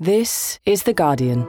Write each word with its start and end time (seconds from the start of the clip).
This 0.00 0.58
is 0.66 0.82
The 0.82 0.92
Guardian. 0.92 1.44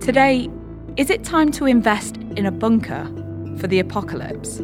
Today, 0.00 0.48
is 0.96 1.10
it 1.10 1.22
time 1.22 1.52
to 1.52 1.66
invest 1.66 2.16
in 2.36 2.46
a 2.46 2.50
bunker 2.50 3.04
for 3.58 3.66
the 3.66 3.78
apocalypse? 3.78 4.60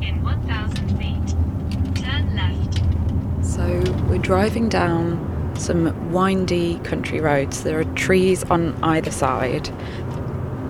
In 0.00 0.22
1,000 0.22 0.96
feet, 0.96 2.02
turn 2.02 2.34
left. 2.34 2.82
So 3.44 3.84
we're 4.08 4.16
driving 4.16 4.70
down 4.70 5.27
some 5.58 6.12
windy 6.12 6.78
country 6.80 7.20
roads. 7.20 7.62
There 7.62 7.78
are 7.78 7.84
trees 7.94 8.44
on 8.44 8.74
either 8.82 9.10
side, 9.10 9.68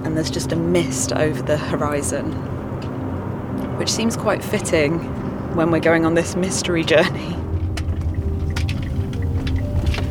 and 0.05 0.16
there's 0.16 0.30
just 0.30 0.52
a 0.52 0.56
mist 0.56 1.12
over 1.12 1.42
the 1.42 1.56
horizon, 1.56 2.33
which 3.78 3.91
seems 3.91 4.16
quite 4.16 4.42
fitting 4.42 4.98
when 5.55 5.70
we're 5.70 5.80
going 5.80 6.05
on 6.05 6.14
this 6.14 6.37
mystery 6.37 6.84
journey. 6.84 7.37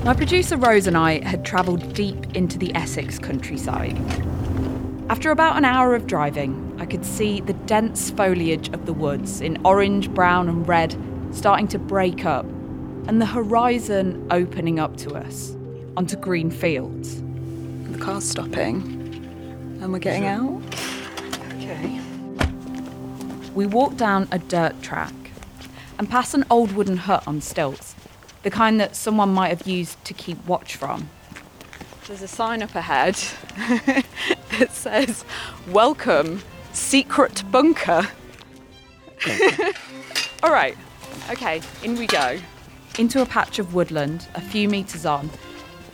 My 0.03 0.13
producer 0.13 0.55
Rose 0.55 0.87
and 0.87 0.95
I 0.95 1.21
had 1.25 1.43
travelled 1.43 1.93
deep 1.93 2.35
into 2.35 2.57
the 2.57 2.73
Essex 2.75 3.19
countryside. 3.19 3.97
After 5.09 5.31
about 5.31 5.57
an 5.57 5.65
hour 5.65 5.95
of 5.95 6.07
driving, 6.07 6.77
I 6.79 6.85
could 6.85 7.05
see 7.05 7.41
the 7.41 7.53
dense 7.53 8.09
foliage 8.11 8.69
of 8.69 8.85
the 8.85 8.93
woods 8.93 9.41
in 9.41 9.57
orange, 9.65 10.09
brown, 10.09 10.47
and 10.47 10.67
red 10.67 10.95
starting 11.31 11.67
to 11.69 11.79
break 11.79 12.25
up, 12.25 12.45
and 13.07 13.21
the 13.21 13.25
horizon 13.25 14.27
opening 14.31 14.79
up 14.79 14.97
to 14.97 15.13
us 15.13 15.55
onto 15.95 16.17
green 16.17 16.51
fields. 16.51 17.21
The 17.91 17.97
car's 17.97 18.29
stopping, 18.29 18.81
and 19.81 19.93
we're 19.93 19.99
getting 19.99 20.25
out. 20.25 20.61
Okay. 21.55 22.01
We 23.55 23.65
walk 23.65 23.95
down 23.95 24.27
a 24.31 24.39
dirt 24.39 24.81
track 24.81 25.13
and 25.97 26.09
pass 26.09 26.33
an 26.33 26.43
old 26.49 26.73
wooden 26.73 26.97
hut 26.97 27.23
on 27.25 27.39
stilts, 27.39 27.95
the 28.43 28.51
kind 28.51 28.79
that 28.81 28.95
someone 28.95 29.33
might 29.33 29.49
have 29.49 29.65
used 29.65 30.03
to 30.05 30.13
keep 30.13 30.45
watch 30.45 30.75
from. 30.75 31.09
There's 32.07 32.21
a 32.21 32.27
sign 32.27 32.61
up 32.61 32.75
ahead 32.75 33.15
that 34.59 34.71
says, 34.71 35.23
Welcome, 35.69 36.41
secret 36.73 37.43
bunker. 37.51 38.07
All 40.43 40.51
right, 40.51 40.77
okay, 41.31 41.61
in 41.83 41.97
we 41.97 42.05
go. 42.05 42.37
Into 42.97 43.21
a 43.21 43.25
patch 43.25 43.59
of 43.59 43.73
woodland 43.73 44.27
a 44.35 44.41
few 44.41 44.67
metres 44.67 45.05
on, 45.05 45.29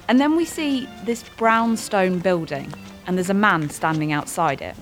and 0.08 0.20
then 0.20 0.36
we 0.36 0.46
see 0.46 0.88
this 1.06 1.23
brown 1.38 1.78
stone 1.78 2.20
building, 2.20 2.73
and 3.08 3.18
there's 3.18 3.30
a 3.30 3.34
man 3.34 3.70
standing 3.70 4.12
outside 4.12 4.62
it. 4.62 4.76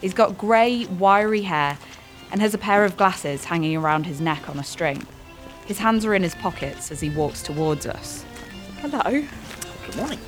He's 0.00 0.14
got 0.14 0.38
grey, 0.38 0.86
wiry 0.86 1.42
hair 1.42 1.78
and 2.32 2.40
has 2.40 2.54
a 2.54 2.58
pair 2.58 2.84
of 2.84 2.96
glasses 2.96 3.44
hanging 3.44 3.76
around 3.76 4.06
his 4.06 4.20
neck 4.20 4.48
on 4.48 4.58
a 4.58 4.64
string. 4.64 5.06
His 5.66 5.78
hands 5.78 6.04
are 6.04 6.14
in 6.14 6.22
his 6.22 6.34
pockets 6.34 6.90
as 6.90 7.00
he 7.00 7.10
walks 7.10 7.42
towards 7.42 7.86
us. 7.86 8.24
Hello, 8.80 9.24
Good 9.86 9.96
morning. 9.96 10.18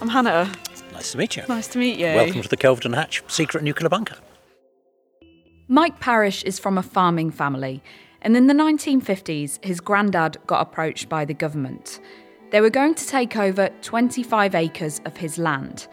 I'm 0.00 0.08
Hannah. 0.08 0.52
Nice 0.92 1.12
to 1.12 1.18
meet 1.18 1.36
you. 1.36 1.44
Nice 1.48 1.68
to 1.68 1.78
meet 1.78 1.98
you. 1.98 2.06
Welcome 2.06 2.42
to 2.42 2.48
the 2.48 2.56
Kelvedon 2.56 2.94
Hatch 2.94 3.22
Secret 3.28 3.62
Nuclear 3.62 3.88
Bunker. 3.88 4.16
Mike 5.68 6.00
Parrish 6.00 6.42
is 6.42 6.58
from 6.58 6.76
a 6.76 6.82
farming 6.82 7.30
family, 7.30 7.82
and 8.22 8.36
in 8.36 8.46
the 8.46 8.54
1950s, 8.54 9.64
his 9.64 9.80
granddad 9.80 10.36
got 10.46 10.60
approached 10.60 11.08
by 11.08 11.24
the 11.24 11.34
government. 11.34 12.00
They 12.50 12.60
were 12.60 12.70
going 12.70 12.94
to 12.94 13.06
take 13.06 13.36
over 13.36 13.70
25 13.82 14.54
acres 14.54 15.00
of 15.04 15.16
his 15.16 15.38
land. 15.38 15.86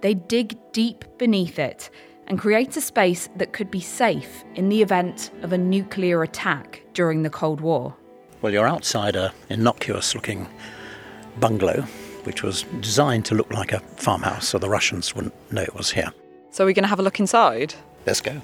They'd 0.00 0.28
dig 0.28 0.56
deep 0.72 1.04
beneath 1.18 1.58
it 1.58 1.90
and 2.26 2.38
create 2.38 2.76
a 2.76 2.80
space 2.80 3.28
that 3.36 3.52
could 3.52 3.70
be 3.70 3.80
safe 3.80 4.44
in 4.54 4.68
the 4.68 4.80
event 4.80 5.30
of 5.42 5.52
a 5.52 5.58
nuclear 5.58 6.22
attack 6.22 6.82
during 6.94 7.22
the 7.22 7.30
Cold 7.30 7.60
War. 7.60 7.94
Well, 8.40 8.52
you're 8.52 8.68
outside 8.68 9.16
a 9.16 9.32
innocuous 9.48 10.14
looking 10.14 10.48
bungalow, 11.38 11.82
which 12.24 12.42
was 12.42 12.62
designed 12.80 13.24
to 13.26 13.34
look 13.34 13.52
like 13.52 13.72
a 13.72 13.80
farmhouse 13.80 14.48
so 14.48 14.58
the 14.58 14.68
Russians 14.68 15.14
wouldn't 15.14 15.34
know 15.52 15.62
it 15.62 15.74
was 15.74 15.90
here. 15.90 16.12
So 16.50 16.64
we're 16.64 16.74
going 16.74 16.84
to 16.84 16.88
have 16.88 17.00
a 17.00 17.02
look 17.02 17.20
inside. 17.20 17.74
Let's 18.06 18.20
go. 18.20 18.40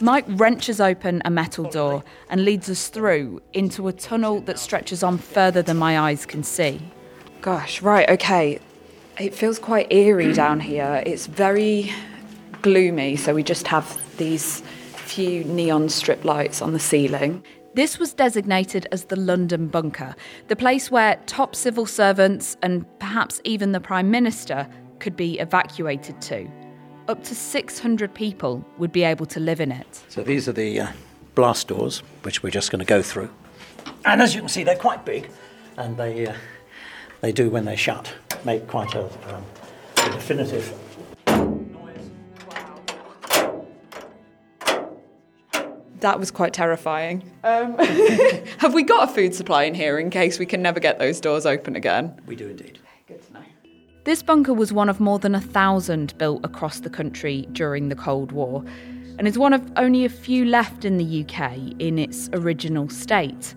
Mike 0.00 0.24
wrenches 0.28 0.80
open 0.80 1.20
a 1.24 1.30
metal 1.30 1.64
door 1.64 2.04
and 2.30 2.44
leads 2.44 2.70
us 2.70 2.88
through 2.88 3.42
into 3.52 3.88
a 3.88 3.92
tunnel 3.92 4.40
that 4.42 4.58
stretches 4.58 5.02
on 5.02 5.18
further 5.18 5.60
than 5.60 5.76
my 5.76 5.98
eyes 5.98 6.24
can 6.24 6.44
see. 6.44 6.80
Gosh, 7.40 7.82
right, 7.82 8.08
okay. 8.10 8.60
It 9.18 9.34
feels 9.34 9.58
quite 9.58 9.92
eerie 9.92 10.32
down 10.44 10.60
here. 10.60 11.02
It's 11.04 11.26
very 11.26 11.92
gloomy, 12.62 13.16
so 13.16 13.34
we 13.34 13.42
just 13.42 13.66
have 13.66 14.00
these 14.18 14.60
few 14.94 15.42
neon 15.44 15.88
strip 15.88 16.24
lights 16.24 16.62
on 16.62 16.72
the 16.72 16.78
ceiling. 16.78 17.42
This 17.74 17.98
was 17.98 18.12
designated 18.12 18.86
as 18.92 19.04
the 19.04 19.16
London 19.16 19.68
Bunker, 19.68 20.14
the 20.48 20.56
place 20.56 20.90
where 20.90 21.16
top 21.26 21.54
civil 21.54 21.86
servants 21.86 22.56
and 22.62 22.86
perhaps 22.98 23.40
even 23.44 23.72
the 23.72 23.80
Prime 23.80 24.10
Minister 24.10 24.68
could 25.00 25.16
be 25.16 25.38
evacuated 25.38 26.20
to. 26.22 26.48
Up 27.08 27.24
to 27.24 27.34
600 27.34 28.12
people 28.12 28.64
would 28.76 28.92
be 28.92 29.02
able 29.02 29.24
to 29.26 29.40
live 29.40 29.60
in 29.60 29.72
it. 29.72 30.02
So 30.08 30.22
these 30.22 30.46
are 30.46 30.52
the 30.52 30.80
uh, 30.80 30.92
blast 31.34 31.68
doors, 31.68 32.00
which 32.22 32.42
we're 32.42 32.50
just 32.50 32.70
going 32.70 32.80
to 32.80 32.84
go 32.84 33.00
through. 33.00 33.30
And 34.04 34.20
as 34.20 34.34
you 34.34 34.40
can 34.40 34.48
see, 34.48 34.62
they're 34.62 34.76
quite 34.76 35.04
big, 35.06 35.30
and 35.78 35.96
they 35.96 36.26
uh, 36.26 36.34
they 37.22 37.32
do 37.32 37.48
when 37.48 37.64
they're 37.64 37.76
shut 37.76 38.14
make 38.44 38.66
quite 38.66 38.94
a, 38.94 39.04
um, 39.34 39.44
a 39.96 40.10
definitive. 40.10 40.72
That 46.00 46.20
was 46.20 46.30
quite 46.30 46.52
terrifying. 46.52 47.28
Um, 47.42 47.76
have 48.58 48.72
we 48.72 48.84
got 48.84 49.08
a 49.10 49.12
food 49.12 49.34
supply 49.34 49.64
in 49.64 49.74
here 49.74 49.98
in 49.98 50.10
case 50.10 50.38
we 50.38 50.46
can 50.46 50.62
never 50.62 50.78
get 50.78 50.98
those 50.98 51.20
doors 51.20 51.44
open 51.44 51.74
again? 51.74 52.20
We 52.26 52.36
do 52.36 52.48
indeed. 52.48 52.78
This 54.08 54.22
bunker 54.22 54.54
was 54.54 54.72
one 54.72 54.88
of 54.88 55.00
more 55.00 55.18
than 55.18 55.34
a 55.34 55.40
thousand 55.42 56.16
built 56.16 56.42
across 56.42 56.80
the 56.80 56.88
country 56.88 57.46
during 57.52 57.90
the 57.90 57.94
Cold 57.94 58.32
War, 58.32 58.64
and 59.18 59.28
is 59.28 59.36
one 59.36 59.52
of 59.52 59.70
only 59.76 60.06
a 60.06 60.08
few 60.08 60.46
left 60.46 60.86
in 60.86 60.96
the 60.96 61.26
UK 61.26 61.58
in 61.78 61.98
its 61.98 62.30
original 62.32 62.88
state. 62.88 63.54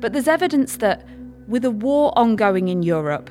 But 0.00 0.14
there's 0.14 0.26
evidence 0.26 0.78
that, 0.78 1.06
with 1.48 1.66
a 1.66 1.70
war 1.70 2.18
ongoing 2.18 2.68
in 2.68 2.82
Europe 2.82 3.28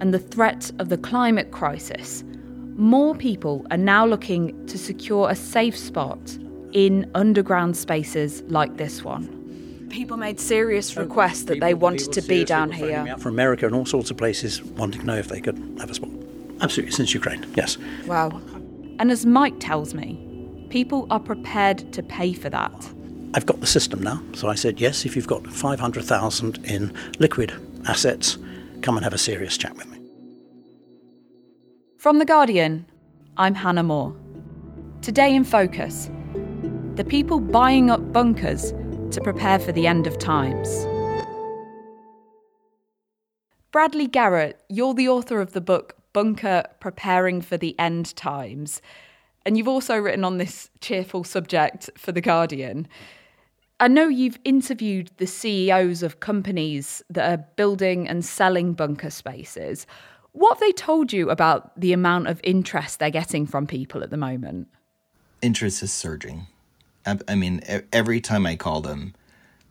and 0.00 0.12
the 0.12 0.18
threat 0.18 0.72
of 0.80 0.88
the 0.88 0.98
climate 0.98 1.52
crisis, 1.52 2.24
more 2.74 3.14
people 3.14 3.64
are 3.70 3.76
now 3.76 4.04
looking 4.04 4.66
to 4.66 4.78
secure 4.78 5.30
a 5.30 5.36
safe 5.36 5.78
spot 5.78 6.36
in 6.72 7.08
underground 7.14 7.76
spaces 7.76 8.42
like 8.48 8.76
this 8.76 9.04
one. 9.04 9.41
People 9.92 10.16
made 10.16 10.40
serious 10.40 10.96
requests 10.96 11.44
that 11.44 11.60
they 11.60 11.74
wanted 11.74 12.12
to 12.12 12.22
be 12.22 12.44
down 12.44 12.68
were 12.68 12.74
phoning 12.76 12.88
me 12.88 12.94
here. 12.94 13.12
out 13.12 13.20
From 13.20 13.34
America 13.34 13.66
and 13.66 13.74
all 13.74 13.84
sorts 13.84 14.10
of 14.10 14.16
places 14.16 14.62
wanting 14.62 15.02
to 15.02 15.06
know 15.06 15.18
if 15.18 15.28
they 15.28 15.38
could 15.38 15.58
have 15.78 15.90
a 15.90 15.94
spot. 15.94 16.08
Absolutely, 16.62 16.92
since 16.92 17.12
Ukraine, 17.12 17.44
yes. 17.56 17.76
Wow. 18.06 18.40
And 18.98 19.10
as 19.10 19.26
Mike 19.26 19.60
tells 19.60 19.92
me, 19.92 20.66
people 20.70 21.06
are 21.10 21.20
prepared 21.20 21.92
to 21.92 22.02
pay 22.02 22.32
for 22.32 22.48
that. 22.48 22.72
I've 23.34 23.44
got 23.44 23.60
the 23.60 23.66
system 23.66 24.02
now. 24.02 24.22
So 24.32 24.48
I 24.48 24.54
said, 24.54 24.80
yes, 24.80 25.04
if 25.04 25.14
you've 25.14 25.26
got 25.26 25.46
500,000 25.46 26.64
in 26.64 26.96
liquid 27.18 27.52
assets, 27.86 28.38
come 28.80 28.96
and 28.96 29.04
have 29.04 29.12
a 29.12 29.18
serious 29.18 29.58
chat 29.58 29.76
with 29.76 29.88
me. 29.88 29.98
From 31.98 32.18
The 32.18 32.24
Guardian, 32.24 32.86
I'm 33.36 33.54
Hannah 33.54 33.82
Moore. 33.82 34.16
Today 35.02 35.34
in 35.34 35.44
Focus 35.44 36.10
the 36.94 37.04
people 37.04 37.40
buying 37.40 37.90
up 37.90 38.12
bunkers 38.12 38.72
to 39.12 39.20
prepare 39.20 39.58
for 39.58 39.72
the 39.72 39.86
end 39.86 40.06
of 40.06 40.18
times. 40.18 40.86
Bradley 43.70 44.06
Garrett, 44.06 44.60
you're 44.68 44.94
the 44.94 45.08
author 45.08 45.40
of 45.40 45.52
the 45.52 45.60
book 45.60 45.96
Bunker 46.12 46.64
Preparing 46.80 47.40
for 47.40 47.56
the 47.56 47.78
End 47.78 48.14
Times, 48.16 48.82
and 49.46 49.56
you've 49.56 49.68
also 49.68 49.96
written 49.96 50.24
on 50.24 50.38
this 50.38 50.70
cheerful 50.80 51.24
subject 51.24 51.90
for 51.96 52.12
The 52.12 52.20
Guardian. 52.20 52.86
I 53.80 53.88
know 53.88 54.08
you've 54.08 54.38
interviewed 54.44 55.10
the 55.16 55.26
CEOs 55.26 56.02
of 56.02 56.20
companies 56.20 57.02
that 57.10 57.30
are 57.30 57.44
building 57.56 58.06
and 58.06 58.24
selling 58.24 58.74
bunker 58.74 59.10
spaces. 59.10 59.86
What 60.32 60.54
have 60.54 60.60
they 60.60 60.72
told 60.72 61.12
you 61.12 61.30
about 61.30 61.78
the 61.80 61.92
amount 61.92 62.28
of 62.28 62.40
interest 62.44 62.98
they're 62.98 63.10
getting 63.10 63.46
from 63.46 63.66
people 63.66 64.02
at 64.02 64.10
the 64.10 64.16
moment? 64.16 64.68
interest 65.42 65.82
is 65.82 65.92
surging. 65.92 66.46
I 67.06 67.34
mean, 67.34 67.62
every 67.92 68.20
time 68.20 68.46
I 68.46 68.56
call 68.56 68.80
them, 68.80 69.14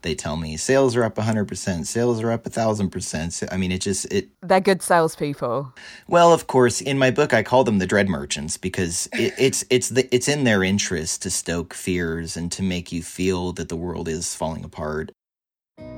they 0.01 0.15
tell 0.15 0.37
me 0.37 0.57
sales 0.57 0.95
are 0.95 1.03
up 1.03 1.15
100%, 1.15 1.85
sales 1.85 2.21
are 2.21 2.31
up 2.31 2.43
1000%. 2.43 3.47
I 3.51 3.57
mean, 3.57 3.71
it 3.71 3.81
just, 3.81 4.11
it, 4.11 4.29
They're 4.41 4.59
good 4.59 4.81
salespeople. 4.81 5.73
well, 6.07 6.33
of 6.33 6.47
course, 6.47 6.81
in 6.81 6.97
my 6.97 7.11
book, 7.11 7.33
I 7.33 7.43
call 7.43 7.63
them 7.63 7.79
the 7.79 7.87
dread 7.87 8.09
merchants 8.09 8.57
because 8.57 9.07
it, 9.13 9.33
it's, 9.37 9.63
it's, 9.69 9.89
the, 9.89 10.13
it's 10.13 10.27
in 10.27 10.43
their 10.43 10.63
interest 10.63 11.21
to 11.23 11.29
stoke 11.29 11.73
fears 11.73 12.35
and 12.35 12.51
to 12.51 12.63
make 12.63 12.91
you 12.91 13.03
feel 13.03 13.53
that 13.53 13.69
the 13.69 13.75
world 13.75 14.07
is 14.07 14.35
falling 14.35 14.63
apart. 14.63 15.11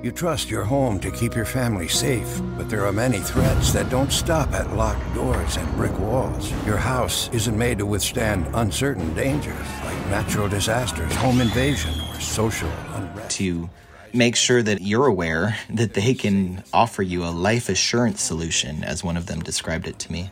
You 0.04 0.12
trust 0.12 0.50
your 0.52 0.66
home 0.66 1.00
to 1.00 1.10
keep 1.10 1.34
your 1.34 1.46
family 1.46 1.88
safe, 1.88 2.42
but 2.58 2.70
there 2.70 2.86
are 2.86 2.92
many 2.92 3.20
threats 3.20 3.72
that 3.72 3.90
don't 3.90 4.12
stop 4.12 4.52
at 4.52 4.75
locked 4.75 5.16
doors 5.16 5.56
and 5.56 5.75
brick 5.78 5.98
walls. 5.98 6.52
Your 6.66 6.75
house 6.75 7.30
isn't 7.31 7.58
made 7.58 7.78
to 7.78 7.86
withstand 7.86 8.46
uncertain 8.54 9.14
dangers 9.14 9.66
like 9.86 9.98
natural 10.08 10.50
disasters, 10.50 11.16
home 11.16 11.40
invasion, 11.40 11.94
or 12.10 12.20
social 12.20 12.70
unrest. 12.96 13.31
to 13.38 13.70
make 14.12 14.36
sure 14.36 14.62
that 14.62 14.81
you're 14.81 15.06
aware 15.06 15.58
that 15.70 15.94
they 15.94 16.14
can 16.14 16.66
offer 16.74 17.02
you 17.02 17.24
a 17.24 17.31
life 17.31 17.70
assurance 17.70 18.22
solution, 18.22 18.84
as 18.84 19.06
one 19.06 19.16
of 19.16 19.28
them 19.28 19.40
described 19.40 19.88
it 19.88 20.00
to 20.00 20.12
me. 20.12 20.30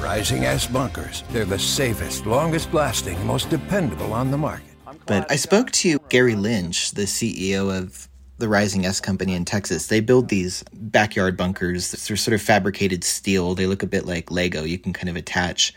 Rising 0.00 0.44
S 0.44 0.68
bunkers. 0.68 1.24
They're 1.30 1.44
the 1.44 1.58
safest, 1.58 2.24
longest 2.24 2.72
lasting, 2.72 3.26
most 3.26 3.50
dependable 3.50 4.12
on 4.12 4.30
the 4.30 4.38
market. 4.38 4.66
But 5.06 5.28
I 5.28 5.34
spoke 5.34 5.72
to 5.72 5.98
Gary 6.08 6.36
Lynch, 6.36 6.92
the 6.92 7.02
CEO 7.02 7.76
of 7.76 8.08
the 8.38 8.48
Rising 8.48 8.84
S 8.84 9.00
Company 9.00 9.34
in 9.34 9.44
Texas. 9.44 9.86
They 9.86 10.00
build 10.00 10.28
these 10.28 10.64
backyard 10.72 11.36
bunkers. 11.36 11.92
They're 11.92 12.16
sort 12.16 12.34
of 12.34 12.42
fabricated 12.42 13.04
steel. 13.04 13.54
They 13.54 13.66
look 13.66 13.82
a 13.82 13.86
bit 13.86 14.06
like 14.06 14.30
Lego. 14.30 14.64
You 14.64 14.78
can 14.78 14.92
kind 14.92 15.08
of 15.08 15.16
attach 15.16 15.74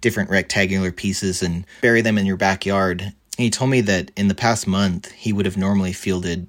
different 0.00 0.30
rectangular 0.30 0.92
pieces 0.92 1.42
and 1.42 1.64
bury 1.80 2.02
them 2.02 2.18
in 2.18 2.26
your 2.26 2.36
backyard. 2.36 3.00
And 3.02 3.14
he 3.38 3.50
told 3.50 3.70
me 3.70 3.80
that 3.82 4.10
in 4.16 4.28
the 4.28 4.34
past 4.34 4.66
month, 4.66 5.10
he 5.12 5.32
would 5.32 5.46
have 5.46 5.56
normally 5.56 5.92
fielded 5.92 6.46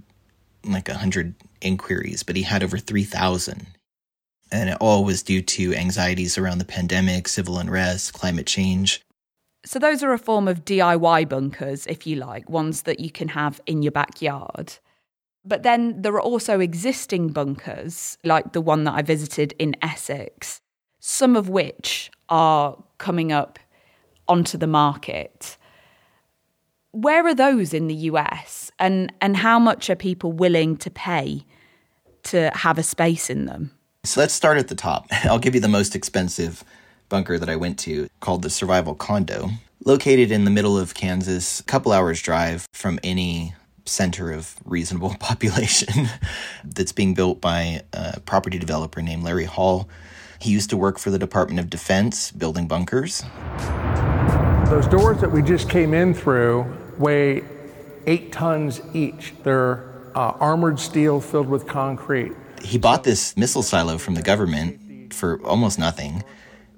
like 0.65 0.87
100 0.87 1.35
inquiries, 1.61 2.23
but 2.23 2.35
he 2.35 2.43
had 2.43 2.63
over 2.63 2.77
3,000. 2.77 3.67
And 4.51 4.69
it 4.69 4.77
all 4.79 5.03
was 5.03 5.23
due 5.23 5.41
to 5.41 5.73
anxieties 5.73 6.37
around 6.37 6.57
the 6.57 6.65
pandemic, 6.65 7.27
civil 7.27 7.57
unrest, 7.57 8.13
climate 8.13 8.45
change. 8.45 9.01
So, 9.65 9.79
those 9.79 10.03
are 10.03 10.11
a 10.11 10.19
form 10.19 10.47
of 10.47 10.65
DIY 10.65 11.29
bunkers, 11.29 11.87
if 11.87 12.05
you 12.05 12.17
like, 12.17 12.49
ones 12.49 12.81
that 12.81 12.99
you 12.99 13.09
can 13.09 13.29
have 13.29 13.61
in 13.65 13.81
your 13.81 13.93
backyard. 13.93 14.73
But 15.45 15.63
then 15.63 16.01
there 16.01 16.13
are 16.13 16.21
also 16.21 16.59
existing 16.59 17.29
bunkers, 17.29 18.17
like 18.23 18.53
the 18.53 18.61
one 18.61 18.85
that 18.85 18.93
I 18.93 19.01
visited 19.01 19.53
in 19.59 19.75
Essex, 19.81 20.61
some 20.99 21.35
of 21.35 21.49
which 21.49 22.09
are 22.29 22.81
coming 22.97 23.31
up 23.31 23.59
onto 24.27 24.57
the 24.57 24.67
market. 24.67 25.57
Where 26.91 27.25
are 27.25 27.35
those 27.35 27.73
in 27.73 27.87
the 27.87 27.95
US? 27.95 28.71
And, 28.79 29.11
and 29.19 29.35
how 29.35 29.59
much 29.59 29.89
are 29.89 29.95
people 29.95 30.31
willing 30.31 30.77
to 30.77 30.89
pay 30.89 31.45
to 32.23 32.49
have 32.53 32.77
a 32.77 32.83
space 32.83 33.29
in 33.29 33.45
them? 33.45 33.71
So 34.05 34.21
let's 34.21 34.33
start 34.33 34.57
at 34.57 34.69
the 34.69 34.75
top. 34.75 35.07
I'll 35.23 35.39
give 35.39 35.55
you 35.55 35.61
the 35.61 35.67
most 35.67 35.95
expensive 35.95 36.63
bunker 37.09 37.37
that 37.37 37.49
I 37.49 37.55
went 37.55 37.77
to 37.79 38.07
called 38.21 38.43
the 38.43 38.49
Survival 38.49 38.95
Condo. 38.95 39.49
Located 39.85 40.31
in 40.31 40.45
the 40.45 40.51
middle 40.51 40.79
of 40.79 40.93
Kansas, 40.93 41.59
a 41.59 41.63
couple 41.63 41.91
hours 41.91 42.21
drive 42.21 42.65
from 42.73 42.99
any 43.03 43.53
center 43.85 44.31
of 44.31 44.55
reasonable 44.65 45.15
population 45.19 46.07
that's 46.63 46.91
being 46.91 47.13
built 47.13 47.41
by 47.41 47.81
a 47.93 48.19
property 48.21 48.57
developer 48.57 49.01
named 49.01 49.23
Larry 49.23 49.45
Hall. 49.45 49.89
He 50.39 50.51
used 50.51 50.69
to 50.71 50.77
work 50.77 50.99
for 50.99 51.09
the 51.09 51.19
Department 51.19 51.59
of 51.59 51.69
Defense 51.69 52.31
building 52.31 52.67
bunkers. 52.67 53.23
Those 54.69 54.87
doors 54.87 55.21
that 55.21 55.31
we 55.31 55.41
just 55.41 55.69
came 55.69 55.93
in 55.93 56.13
through 56.13 56.65
weigh 56.97 57.43
eight 58.05 58.31
tons 58.31 58.81
each. 58.93 59.33
They're 59.43 59.83
uh, 60.15 60.33
armored 60.39 60.79
steel 60.79 61.21
filled 61.21 61.47
with 61.47 61.67
concrete. 61.67 62.33
He 62.61 62.77
bought 62.77 63.03
this 63.03 63.35
missile 63.35 63.63
silo 63.63 63.97
from 63.97 64.15
the 64.15 64.21
government 64.21 65.13
for 65.13 65.41
almost 65.45 65.77
nothing, 65.79 66.23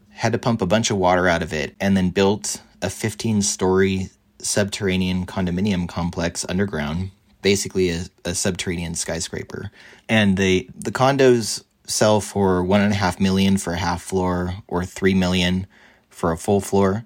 had 0.09 0.31
to 0.33 0.37
pump 0.37 0.61
a 0.61 0.65
bunch 0.65 0.91
of 0.91 0.97
water 0.97 1.27
out 1.27 1.41
of 1.41 1.53
it, 1.53 1.75
and 1.79 1.95
then 1.95 2.09
built 2.09 2.61
a 2.81 2.89
15 2.89 3.41
story 3.41 4.09
subterranean 4.45 5.25
condominium 5.25 5.87
complex 5.87 6.45
underground, 6.47 7.11
basically 7.41 7.89
a, 7.89 8.05
a 8.23 8.35
subterranean 8.35 8.95
skyscraper. 8.95 9.71
And 10.07 10.37
they 10.37 10.69
the 10.75 10.91
condos 10.91 11.63
sell 11.85 12.21
for 12.21 12.63
one 12.63 12.81
and 12.81 12.93
a 12.93 12.95
half 12.95 13.19
million 13.19 13.57
for 13.57 13.73
a 13.73 13.77
half 13.77 14.01
floor 14.01 14.55
or 14.67 14.85
three 14.85 15.13
million 15.13 15.67
for 16.09 16.31
a 16.31 16.37
full 16.37 16.61
floor. 16.61 17.05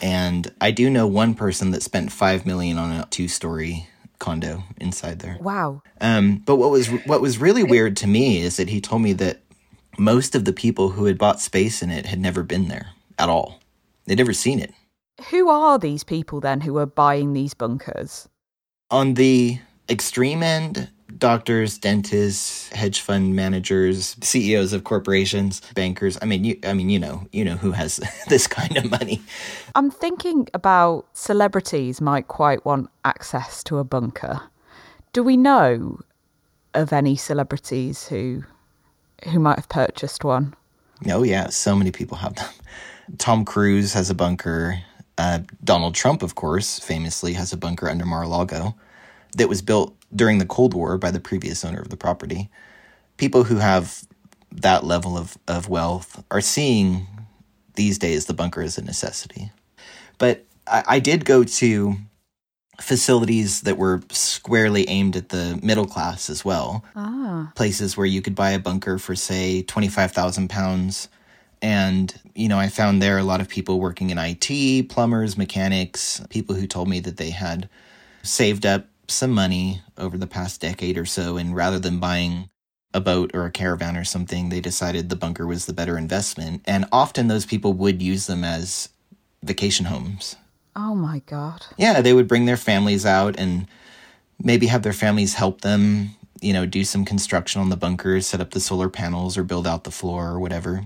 And 0.00 0.52
I 0.60 0.70
do 0.70 0.88
know 0.88 1.06
one 1.06 1.34
person 1.34 1.72
that 1.72 1.82
spent 1.82 2.12
five 2.12 2.46
million 2.46 2.78
on 2.78 2.92
a 2.92 3.06
two 3.10 3.28
story 3.28 3.88
condo 4.18 4.64
inside 4.80 5.20
there. 5.20 5.38
Wow. 5.40 5.82
Um, 6.00 6.38
but 6.38 6.56
what 6.56 6.70
was 6.70 6.88
what 7.06 7.20
was 7.20 7.38
really 7.38 7.64
weird 7.64 7.96
to 7.98 8.06
me 8.06 8.40
is 8.40 8.56
that 8.56 8.68
he 8.68 8.80
told 8.80 9.02
me 9.02 9.12
that 9.14 9.40
most 9.98 10.34
of 10.34 10.44
the 10.44 10.52
people 10.52 10.90
who 10.90 11.06
had 11.06 11.18
bought 11.18 11.40
space 11.40 11.82
in 11.82 11.90
it 11.90 12.06
had 12.06 12.20
never 12.20 12.42
been 12.42 12.68
there 12.68 12.90
at 13.18 13.28
all. 13.28 13.60
They'd 14.06 14.18
never 14.18 14.32
seen 14.32 14.60
it. 14.60 14.72
Who 15.30 15.48
are 15.48 15.78
these 15.78 16.04
people 16.04 16.40
then 16.40 16.60
who 16.60 16.78
are 16.78 16.86
buying 16.86 17.32
these 17.32 17.54
bunkers? 17.54 18.28
On 18.90 19.14
the 19.14 19.58
extreme 19.88 20.42
end, 20.42 20.90
doctors, 21.18 21.78
dentists, 21.78 22.68
hedge 22.70 23.00
fund 23.00 23.34
managers, 23.34 24.16
CEOs 24.22 24.72
of 24.72 24.84
corporations, 24.84 25.60
bankers. 25.74 26.18
I 26.22 26.26
mean, 26.26 26.44
you, 26.44 26.58
I 26.64 26.72
mean, 26.72 26.90
you 26.90 26.98
know, 26.98 27.26
you 27.32 27.44
know 27.44 27.56
who 27.56 27.72
has 27.72 27.96
this 28.28 28.46
kind 28.46 28.76
of 28.76 28.90
money. 28.90 29.20
I'm 29.74 29.90
thinking 29.90 30.48
about 30.54 31.06
celebrities 31.14 32.00
might 32.00 32.28
quite 32.28 32.64
want 32.64 32.90
access 33.04 33.64
to 33.64 33.78
a 33.78 33.84
bunker. 33.84 34.40
Do 35.12 35.22
we 35.22 35.36
know 35.36 36.00
of 36.74 36.92
any 36.92 37.16
celebrities 37.16 38.08
who 38.08 38.44
who 39.32 39.40
might 39.40 39.56
have 39.56 39.68
purchased 39.68 40.22
one? 40.22 40.54
Oh 41.08 41.22
yeah, 41.22 41.48
so 41.48 41.74
many 41.74 41.90
people 41.90 42.18
have 42.18 42.34
them. 42.36 42.48
Tom 43.16 43.44
Cruise 43.44 43.94
has 43.94 44.10
a 44.10 44.14
bunker. 44.14 44.82
Uh, 45.18 45.40
Donald 45.62 45.94
Trump, 45.94 46.22
of 46.22 46.36
course, 46.36 46.78
famously 46.78 47.32
has 47.32 47.52
a 47.52 47.56
bunker 47.56 47.90
under 47.90 48.06
Mar-a-Lago 48.06 48.76
that 49.36 49.48
was 49.48 49.60
built 49.60 49.94
during 50.14 50.38
the 50.38 50.46
Cold 50.46 50.74
War 50.74 50.96
by 50.96 51.10
the 51.10 51.20
previous 51.20 51.64
owner 51.64 51.80
of 51.80 51.88
the 51.88 51.96
property. 51.96 52.48
People 53.16 53.44
who 53.44 53.56
have 53.56 54.04
that 54.52 54.84
level 54.84 55.18
of, 55.18 55.36
of 55.48 55.68
wealth 55.68 56.22
are 56.30 56.40
seeing 56.40 57.06
these 57.74 57.98
days 57.98 58.26
the 58.26 58.34
bunker 58.34 58.62
as 58.62 58.78
a 58.78 58.84
necessity. 58.84 59.50
But 60.18 60.44
I, 60.66 60.84
I 60.86 60.98
did 61.00 61.24
go 61.24 61.44
to 61.44 61.96
facilities 62.80 63.62
that 63.62 63.76
were 63.76 64.00
squarely 64.10 64.88
aimed 64.88 65.16
at 65.16 65.30
the 65.30 65.58
middle 65.62 65.86
class 65.86 66.30
as 66.30 66.44
well. 66.44 66.84
Ah. 66.94 67.50
Places 67.56 67.96
where 67.96 68.06
you 68.06 68.22
could 68.22 68.34
buy 68.34 68.50
a 68.50 68.58
bunker 68.58 68.98
for, 68.98 69.16
say, 69.16 69.62
25,000 69.62 70.48
pounds. 70.48 71.08
And, 71.62 72.14
you 72.34 72.48
know, 72.48 72.58
I 72.58 72.68
found 72.68 73.02
there 73.02 73.18
a 73.18 73.24
lot 73.24 73.40
of 73.40 73.48
people 73.48 73.80
working 73.80 74.10
in 74.10 74.18
IT, 74.18 74.88
plumbers, 74.88 75.36
mechanics, 75.36 76.22
people 76.30 76.54
who 76.54 76.66
told 76.66 76.88
me 76.88 77.00
that 77.00 77.16
they 77.16 77.30
had 77.30 77.68
saved 78.22 78.66
up 78.66 78.86
some 79.08 79.30
money 79.30 79.80
over 79.96 80.18
the 80.18 80.26
past 80.26 80.60
decade 80.60 80.98
or 80.98 81.06
so. 81.06 81.36
And 81.36 81.54
rather 81.56 81.78
than 81.78 81.98
buying 81.98 82.48
a 82.94 83.00
boat 83.00 83.32
or 83.34 83.44
a 83.44 83.50
caravan 83.50 83.96
or 83.96 84.04
something, 84.04 84.48
they 84.48 84.60
decided 84.60 85.08
the 85.08 85.16
bunker 85.16 85.46
was 85.46 85.66
the 85.66 85.72
better 85.72 85.98
investment. 85.98 86.62
And 86.64 86.86
often 86.92 87.28
those 87.28 87.46
people 87.46 87.72
would 87.74 88.02
use 88.02 88.26
them 88.26 88.44
as 88.44 88.88
vacation 89.42 89.86
homes. 89.86 90.36
Oh 90.76 90.94
my 90.94 91.20
god. 91.26 91.66
Yeah, 91.76 92.00
they 92.00 92.12
would 92.12 92.28
bring 92.28 92.46
their 92.46 92.56
families 92.56 93.04
out 93.04 93.36
and 93.38 93.66
maybe 94.42 94.66
have 94.66 94.82
their 94.82 94.92
families 94.92 95.34
help 95.34 95.62
them, 95.62 96.10
you 96.40 96.52
know, 96.52 96.66
do 96.66 96.84
some 96.84 97.04
construction 97.04 97.60
on 97.60 97.68
the 97.68 97.76
bunker, 97.76 98.20
set 98.20 98.40
up 98.40 98.52
the 98.52 98.60
solar 98.60 98.88
panels 98.88 99.36
or 99.36 99.42
build 99.42 99.66
out 99.66 99.84
the 99.84 99.90
floor 99.90 100.28
or 100.28 100.40
whatever. 100.40 100.84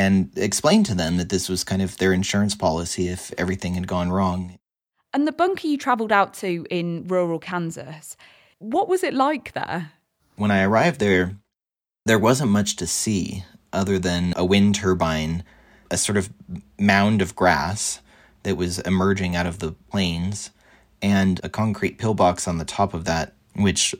And 0.00 0.30
explain 0.34 0.82
to 0.84 0.94
them 0.94 1.18
that 1.18 1.28
this 1.28 1.50
was 1.50 1.62
kind 1.62 1.82
of 1.82 1.98
their 1.98 2.14
insurance 2.14 2.54
policy 2.54 3.08
if 3.08 3.34
everything 3.36 3.74
had 3.74 3.86
gone 3.86 4.10
wrong. 4.10 4.56
And 5.12 5.28
the 5.28 5.32
bunker 5.32 5.66
you 5.66 5.76
travelled 5.76 6.10
out 6.10 6.32
to 6.34 6.66
in 6.70 7.06
rural 7.06 7.38
Kansas, 7.38 8.16
what 8.58 8.88
was 8.88 9.02
it 9.02 9.12
like 9.12 9.52
there? 9.52 9.92
When 10.36 10.50
I 10.50 10.62
arrived 10.62 11.00
there, 11.00 11.36
there 12.06 12.18
wasn't 12.18 12.50
much 12.50 12.76
to 12.76 12.86
see 12.86 13.44
other 13.74 13.98
than 13.98 14.32
a 14.36 14.44
wind 14.44 14.76
turbine, 14.76 15.44
a 15.90 15.98
sort 15.98 16.16
of 16.16 16.30
mound 16.78 17.20
of 17.20 17.36
grass 17.36 18.00
that 18.44 18.56
was 18.56 18.78
emerging 18.78 19.36
out 19.36 19.46
of 19.46 19.58
the 19.58 19.72
plains, 19.90 20.50
and 21.02 21.42
a 21.44 21.50
concrete 21.50 21.98
pillbox 21.98 22.48
on 22.48 22.56
the 22.56 22.64
top 22.64 22.94
of 22.94 23.04
that, 23.04 23.34
which 23.54 23.94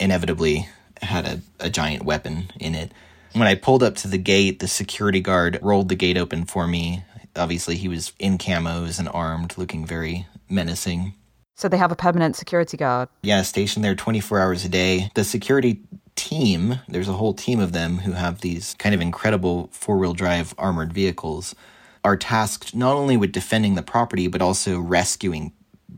inevitably 0.00 0.66
had 1.02 1.26
a, 1.26 1.40
a 1.60 1.68
giant 1.68 2.06
weapon 2.06 2.50
in 2.58 2.74
it. 2.74 2.92
When 3.38 3.46
I 3.46 3.54
pulled 3.54 3.84
up 3.84 3.94
to 3.96 4.08
the 4.08 4.18
gate, 4.18 4.58
the 4.58 4.66
security 4.66 5.20
guard 5.20 5.60
rolled 5.62 5.90
the 5.90 5.94
gate 5.94 6.18
open 6.18 6.44
for 6.44 6.66
me. 6.66 7.04
Obviously, 7.36 7.76
he 7.76 7.86
was 7.86 8.12
in 8.18 8.36
camos 8.36 8.98
and 8.98 9.08
armed, 9.08 9.56
looking 9.56 9.86
very 9.86 10.26
menacing. 10.50 11.14
So 11.54 11.68
they 11.68 11.76
have 11.76 11.92
a 11.92 11.96
permanent 11.96 12.34
security 12.34 12.76
guard. 12.76 13.08
Yeah, 13.22 13.42
stationed 13.42 13.84
there 13.84 13.94
24 13.94 14.40
hours 14.40 14.64
a 14.64 14.68
day. 14.68 15.12
The 15.14 15.22
security 15.22 15.82
team, 16.16 16.80
there's 16.88 17.06
a 17.06 17.12
whole 17.12 17.32
team 17.32 17.60
of 17.60 17.70
them 17.70 17.98
who 17.98 18.10
have 18.10 18.40
these 18.40 18.74
kind 18.74 18.92
of 18.92 19.00
incredible 19.00 19.68
four 19.70 19.98
wheel 19.98 20.14
drive 20.14 20.52
armored 20.58 20.92
vehicles, 20.92 21.54
are 22.02 22.16
tasked 22.16 22.74
not 22.74 22.96
only 22.96 23.16
with 23.16 23.30
defending 23.30 23.76
the 23.76 23.82
property, 23.84 24.26
but 24.26 24.42
also 24.42 24.80
rescuing 24.80 25.52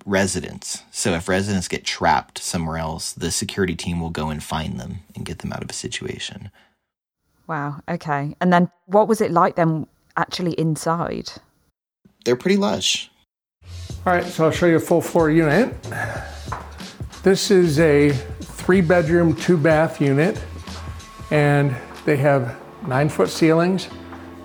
residents. 0.05 0.83
So 0.91 1.15
if 1.15 1.27
residents 1.27 1.69
get 1.69 1.87
trapped 1.87 2.39
somewhere 2.39 2.77
else, 2.77 3.15
the 3.15 3.31
security 3.31 3.77
team 3.77 3.99
will 3.99 4.11
go 4.11 4.29
and 4.29 4.43
find 4.43 4.79
them 4.79 4.99
and 5.17 5.25
get 5.25 5.39
them 5.39 5.55
out 5.55 5.63
of 5.63 5.71
a 5.71 5.75
situation. 5.75 6.51
Wow, 7.51 7.83
okay. 7.89 8.37
And 8.41 8.53
then 8.53 8.71
what 8.87 9.09
was 9.09 9.21
it 9.21 9.33
like 9.33 9.57
then 9.57 9.89
actually 10.17 10.53
inside? 10.53 11.33
They're 12.25 12.37
pretty 12.37 12.57
lush. 12.57 13.11
All 14.07 14.13
right, 14.13 14.25
so 14.25 14.45
I'll 14.45 14.53
show 14.53 14.67
you 14.67 14.77
a 14.77 14.81
full 14.81 15.01
floor 15.01 15.33
unit. 15.33 15.75
This 17.25 17.51
is 17.51 17.81
a 17.81 18.11
three 18.11 18.81
bedroom, 18.81 19.35
two 19.35 19.57
bath 19.57 20.01
unit, 20.01 20.41
and 21.33 21.75
they 22.05 22.17
have 22.19 22.57
nine 22.87 23.09
foot 23.09 23.31
ceilings. 23.31 23.89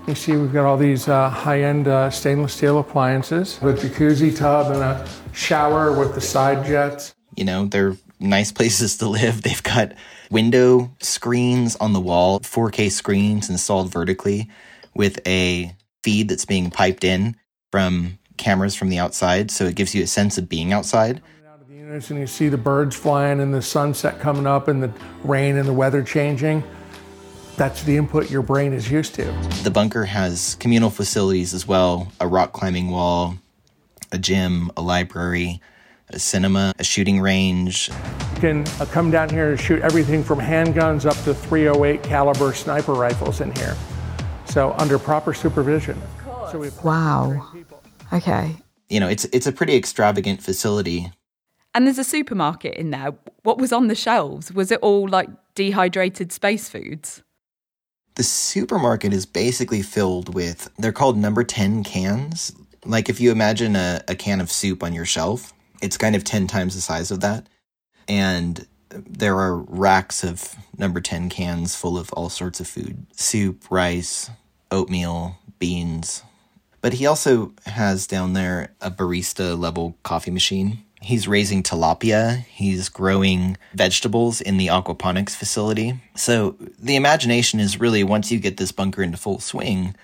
You 0.07 0.15
see, 0.15 0.35
we've 0.35 0.51
got 0.51 0.65
all 0.65 0.75
these 0.75 1.07
uh, 1.07 1.29
high 1.29 1.61
end 1.61 1.87
uh, 1.87 2.09
stainless 2.09 2.55
steel 2.55 2.79
appliances, 2.79 3.61
with 3.61 3.83
a 3.83 3.87
jacuzzi 3.87 4.35
tub, 4.35 4.71
and 4.71 4.81
a 4.81 5.07
shower 5.31 5.95
with 5.95 6.15
the 6.15 6.21
side 6.21 6.65
jets. 6.65 7.13
You 7.35 7.45
know, 7.45 7.65
they're 7.65 7.97
nice 8.19 8.51
places 8.59 8.97
to 8.97 9.07
live. 9.07 9.43
They've 9.43 9.61
got 9.61 9.93
window 10.29 10.91
screens 10.99 11.75
on 11.77 11.93
the 11.93 11.99
wall, 11.99 12.39
4K 12.41 12.91
screens 12.91 13.49
installed 13.49 13.91
vertically 13.91 14.49
with 14.93 15.19
a 15.27 15.73
feed 16.03 16.29
that's 16.29 16.45
being 16.45 16.69
piped 16.69 17.03
in 17.03 17.35
from 17.71 18.17
cameras 18.37 18.75
from 18.75 18.89
the 18.89 18.99
outside. 18.99 19.51
So 19.51 19.65
it 19.65 19.75
gives 19.75 19.95
you 19.95 20.03
a 20.03 20.07
sense 20.07 20.37
of 20.37 20.47
being 20.47 20.73
outside. 20.73 21.21
Out 21.47 21.61
of 21.61 21.67
the 21.67 21.75
units, 21.75 22.09
and 22.09 22.19
you 22.19 22.27
see 22.27 22.49
the 22.49 22.57
birds 22.57 22.95
flying 22.95 23.39
and 23.39 23.53
the 23.53 23.61
sunset 23.61 24.19
coming 24.19 24.47
up 24.47 24.67
and 24.67 24.81
the 24.81 24.91
rain 25.23 25.57
and 25.57 25.67
the 25.67 25.73
weather 25.73 26.03
changing. 26.03 26.63
That's 27.57 27.83
the 27.83 27.95
input 27.95 28.29
your 28.29 28.41
brain 28.41 28.73
is 28.73 28.91
used 28.91 29.15
to. 29.15 29.23
The 29.63 29.71
bunker 29.71 30.03
has 30.03 30.55
communal 30.55 30.89
facilities 30.89 31.53
as 31.53 31.65
well 31.65 32.11
a 32.19 32.27
rock 32.27 32.51
climbing 32.51 32.89
wall, 32.89 33.37
a 34.11 34.17
gym, 34.17 34.71
a 34.75 34.81
library, 34.81 35.61
a 36.09 36.19
cinema, 36.19 36.73
a 36.79 36.83
shooting 36.83 37.19
range. 37.19 37.89
You 38.35 38.41
can 38.41 38.67
uh, 38.79 38.85
come 38.85 39.11
down 39.11 39.29
here 39.29 39.51
and 39.51 39.59
shoot 39.59 39.81
everything 39.81 40.23
from 40.23 40.39
handguns 40.39 41.05
up 41.05 41.15
to 41.23 41.33
308 41.33 42.03
caliber 42.03 42.53
sniper 42.53 42.93
rifles 42.93 43.41
in 43.41 43.53
here. 43.55 43.75
So 44.45 44.73
under 44.77 44.99
proper 44.99 45.33
supervision. 45.33 46.01
So 46.51 46.59
we 46.59 46.69
Wow. 46.83 47.51
Okay. 48.13 48.55
You 48.89 48.99
know, 48.99 49.07
it's 49.07 49.25
it's 49.25 49.47
a 49.47 49.51
pretty 49.51 49.75
extravagant 49.75 50.41
facility. 50.41 51.11
And 51.73 51.85
there's 51.85 51.97
a 51.97 52.03
supermarket 52.03 52.75
in 52.75 52.91
there. 52.91 53.13
What 53.43 53.57
was 53.57 53.73
on 53.73 53.87
the 53.87 53.95
shelves? 53.95 54.53
Was 54.53 54.71
it 54.71 54.79
all 54.81 55.07
like 55.09 55.29
dehydrated 55.55 56.31
space 56.31 56.69
foods? 56.69 57.23
The 58.13 58.23
supermarket 58.23 59.11
is 59.11 59.25
basically 59.25 59.81
filled 59.81 60.33
with 60.33 60.69
they're 60.77 60.93
called 60.93 61.17
number 61.17 61.43
10 61.43 61.83
cans. 61.83 62.53
Like 62.85 63.09
if 63.09 63.19
you 63.19 63.31
imagine 63.31 63.75
a, 63.75 64.01
a 64.07 64.15
can 64.15 64.39
of 64.39 64.51
soup 64.51 64.83
on 64.83 64.93
your 64.93 65.05
shelf, 65.05 65.51
it's 65.85 65.97
kind 65.97 66.15
of 66.15 66.23
10 66.23 66.47
times 66.47 66.75
the 66.75 66.81
size 66.81 67.11
of 67.11 67.21
that. 67.21 67.47
And 68.07 68.67
there 68.89 69.39
are 69.39 69.55
racks 69.55 70.23
of 70.23 70.55
number 70.77 70.99
10 70.99 71.29
cans 71.29 71.75
full 71.75 71.97
of 71.97 72.11
all 72.13 72.29
sorts 72.29 72.59
of 72.59 72.67
food 72.67 73.05
soup, 73.11 73.65
rice, 73.69 74.29
oatmeal, 74.71 75.37
beans. 75.59 76.23
But 76.81 76.93
he 76.93 77.05
also 77.05 77.53
has 77.65 78.07
down 78.07 78.33
there 78.33 78.73
a 78.81 78.91
barista 78.91 79.57
level 79.57 79.97
coffee 80.03 80.31
machine. 80.31 80.83
He's 81.01 81.27
raising 81.27 81.61
tilapia. 81.61 82.45
He's 82.45 82.89
growing 82.89 83.57
vegetables 83.73 84.41
in 84.41 84.57
the 84.57 84.67
aquaponics 84.67 85.35
facility. 85.35 86.01
So 86.15 86.55
the 86.79 86.95
imagination 86.95 87.59
is 87.59 87.79
really 87.79 88.03
once 88.03 88.31
you 88.31 88.39
get 88.39 88.57
this 88.57 88.71
bunker 88.71 89.03
into 89.03 89.17
full 89.17 89.39
swing, 89.39 89.95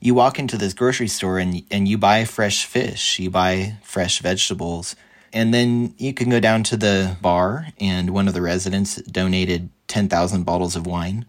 you 0.00 0.14
walk 0.14 0.38
into 0.38 0.56
this 0.56 0.72
grocery 0.72 1.08
store 1.08 1.38
and 1.38 1.62
and 1.70 1.86
you 1.86 1.98
buy 1.98 2.24
fresh 2.24 2.64
fish, 2.64 3.18
you 3.18 3.30
buy 3.30 3.76
fresh 3.82 4.20
vegetables, 4.20 4.96
and 5.32 5.54
then 5.54 5.94
you 5.98 6.12
can 6.12 6.30
go 6.30 6.40
down 6.40 6.62
to 6.64 6.76
the 6.76 7.16
bar 7.20 7.68
and 7.78 8.10
one 8.10 8.28
of 8.28 8.34
the 8.34 8.42
residents 8.42 8.96
donated 9.02 9.70
10,000 9.88 10.44
bottles 10.44 10.76
of 10.76 10.86
wine 10.86 11.26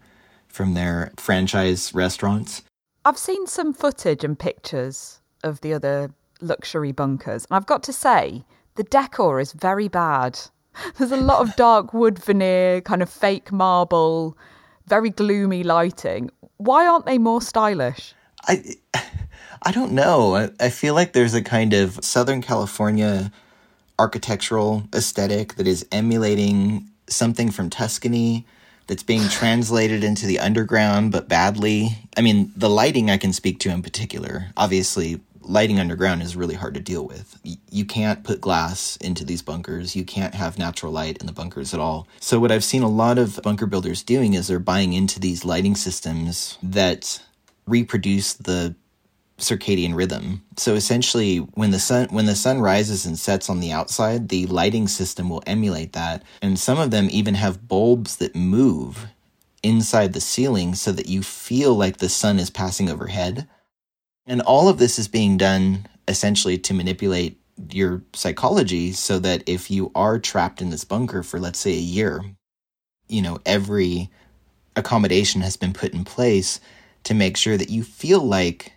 from 0.48 0.74
their 0.74 1.12
franchise 1.16 1.94
restaurants. 1.94 2.62
I've 3.04 3.18
seen 3.18 3.46
some 3.46 3.72
footage 3.72 4.22
and 4.22 4.38
pictures 4.38 5.20
of 5.42 5.60
the 5.60 5.74
other 5.74 6.10
luxury 6.40 6.92
bunkers, 6.92 7.46
and 7.48 7.56
I've 7.56 7.66
got 7.66 7.82
to 7.84 7.92
say, 7.92 8.44
the 8.76 8.84
decor 8.84 9.40
is 9.40 9.52
very 9.52 9.88
bad. 9.88 10.38
There's 10.96 11.12
a 11.12 11.16
lot 11.16 11.40
of 11.40 11.56
dark 11.56 11.92
wood 11.92 12.18
veneer, 12.18 12.80
kind 12.80 13.02
of 13.02 13.10
fake 13.10 13.50
marble, 13.52 14.36
very 14.86 15.10
gloomy 15.10 15.62
lighting. 15.62 16.30
Why 16.56 16.86
aren't 16.86 17.06
they 17.06 17.18
more 17.18 17.42
stylish? 17.42 18.14
I 18.44 18.76
I 19.64 19.70
don't 19.70 19.92
know. 19.92 20.34
I, 20.34 20.50
I 20.58 20.70
feel 20.70 20.94
like 20.94 21.12
there's 21.12 21.34
a 21.34 21.42
kind 21.42 21.72
of 21.72 22.04
Southern 22.04 22.42
California 22.42 23.30
architectural 23.98 24.84
aesthetic 24.94 25.54
that 25.54 25.66
is 25.66 25.86
emulating 25.92 26.90
something 27.08 27.50
from 27.50 27.70
Tuscany 27.70 28.46
that's 28.86 29.02
being 29.02 29.28
translated 29.28 30.04
into 30.04 30.26
the 30.26 30.38
underground 30.38 31.12
but 31.12 31.28
badly. 31.28 31.98
I 32.16 32.20
mean, 32.20 32.52
the 32.56 32.70
lighting 32.70 33.10
I 33.10 33.16
can 33.16 33.32
speak 33.32 33.58
to 33.60 33.70
in 33.70 33.82
particular. 33.82 34.46
Obviously, 34.56 35.20
lighting 35.44 35.80
underground 35.80 36.22
is 36.22 36.36
really 36.36 36.54
hard 36.54 36.74
to 36.74 36.80
deal 36.80 37.04
with. 37.04 37.38
You 37.70 37.84
can't 37.84 38.24
put 38.24 38.40
glass 38.40 38.96
into 38.96 39.24
these 39.24 39.42
bunkers. 39.42 39.96
You 39.96 40.04
can't 40.04 40.34
have 40.34 40.58
natural 40.58 40.92
light 40.92 41.18
in 41.18 41.26
the 41.26 41.32
bunkers 41.32 41.74
at 41.74 41.80
all. 41.80 42.06
So 42.20 42.38
what 42.38 42.52
I've 42.52 42.64
seen 42.64 42.82
a 42.82 42.88
lot 42.88 43.18
of 43.18 43.40
bunker 43.42 43.66
builders 43.66 44.02
doing 44.02 44.34
is 44.34 44.46
they're 44.46 44.58
buying 44.58 44.92
into 44.92 45.20
these 45.20 45.44
lighting 45.44 45.74
systems 45.74 46.58
that 46.62 47.22
reproduce 47.66 48.34
the 48.34 48.74
circadian 49.42 49.94
rhythm. 49.94 50.42
So 50.56 50.74
essentially 50.74 51.38
when 51.38 51.70
the 51.70 51.78
sun 51.78 52.08
when 52.10 52.26
the 52.26 52.34
sun 52.34 52.60
rises 52.60 53.04
and 53.04 53.18
sets 53.18 53.50
on 53.50 53.60
the 53.60 53.72
outside, 53.72 54.28
the 54.28 54.46
lighting 54.46 54.88
system 54.88 55.28
will 55.28 55.42
emulate 55.46 55.92
that. 55.92 56.22
And 56.40 56.58
some 56.58 56.78
of 56.78 56.90
them 56.90 57.08
even 57.10 57.34
have 57.34 57.68
bulbs 57.68 58.16
that 58.16 58.34
move 58.34 59.06
inside 59.62 60.12
the 60.12 60.20
ceiling 60.20 60.74
so 60.74 60.92
that 60.92 61.08
you 61.08 61.22
feel 61.22 61.74
like 61.74 61.98
the 61.98 62.08
sun 62.08 62.38
is 62.38 62.50
passing 62.50 62.88
overhead. 62.88 63.48
And 64.26 64.40
all 64.40 64.68
of 64.68 64.78
this 64.78 64.98
is 64.98 65.08
being 65.08 65.36
done 65.36 65.86
essentially 66.08 66.58
to 66.58 66.74
manipulate 66.74 67.38
your 67.70 68.02
psychology 68.12 68.92
so 68.92 69.18
that 69.18 69.42
if 69.46 69.70
you 69.70 69.90
are 69.94 70.18
trapped 70.18 70.62
in 70.62 70.70
this 70.70 70.84
bunker 70.84 71.22
for 71.22 71.38
let's 71.38 71.58
say 71.58 71.72
a 71.72 71.76
year, 71.80 72.24
you 73.08 73.22
know, 73.22 73.38
every 73.44 74.10
accommodation 74.76 75.42
has 75.42 75.56
been 75.56 75.72
put 75.72 75.92
in 75.92 76.04
place 76.04 76.60
to 77.04 77.14
make 77.14 77.36
sure 77.36 77.56
that 77.56 77.70
you 77.70 77.82
feel 77.82 78.20
like 78.20 78.72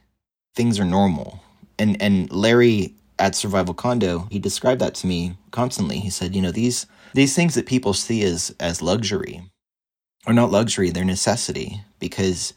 things 0.56 0.80
are 0.80 0.86
normal. 0.86 1.42
And 1.78 2.02
and 2.02 2.32
Larry 2.32 2.94
at 3.20 3.36
Survival 3.36 3.74
Condo, 3.74 4.28
he 4.32 4.40
described 4.40 4.82
that 4.82 4.96
to 4.96 5.08
me 5.08 5.38
constantly. 5.52 6.00
He 6.00 6.10
said, 6.10 6.36
you 6.36 6.42
know, 6.42 6.52
these 6.52 6.86
these 7.14 7.36
things 7.36 7.56
that 7.56 7.66
people 7.66 7.94
see 7.94 8.24
as 8.24 8.56
as 8.60 8.82
luxury 8.82 9.44
are 10.26 10.34
not 10.34 10.52
luxury, 10.52 10.90
they're 10.90 11.06
necessity 11.06 11.82
because 12.00 12.54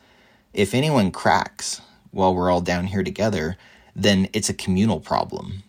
if 0.55 0.75
anyone 0.75 1.11
cracks 1.11 1.81
while 2.11 2.35
we're 2.35 2.51
all 2.51 2.63
down 2.63 2.87
here 2.87 3.03
together, 3.03 3.57
then 3.95 4.29
it's 4.33 4.49
a 4.49 4.55
communal 4.55 5.01
problem. 5.01 5.63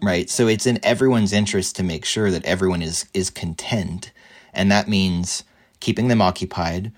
Right? 0.00 0.28
So 0.28 0.48
it's 0.48 0.66
in 0.66 0.80
everyone's 0.82 1.32
interest 1.32 1.76
to 1.76 1.82
make 1.82 2.04
sure 2.04 2.30
that 2.30 2.44
everyone 2.44 2.82
is 2.82 3.06
is 3.14 3.30
content. 3.30 4.12
And 4.52 4.70
that 4.70 4.88
means 4.88 5.44
keeping 5.80 6.08
them 6.08 6.20
occupied, 6.20 6.92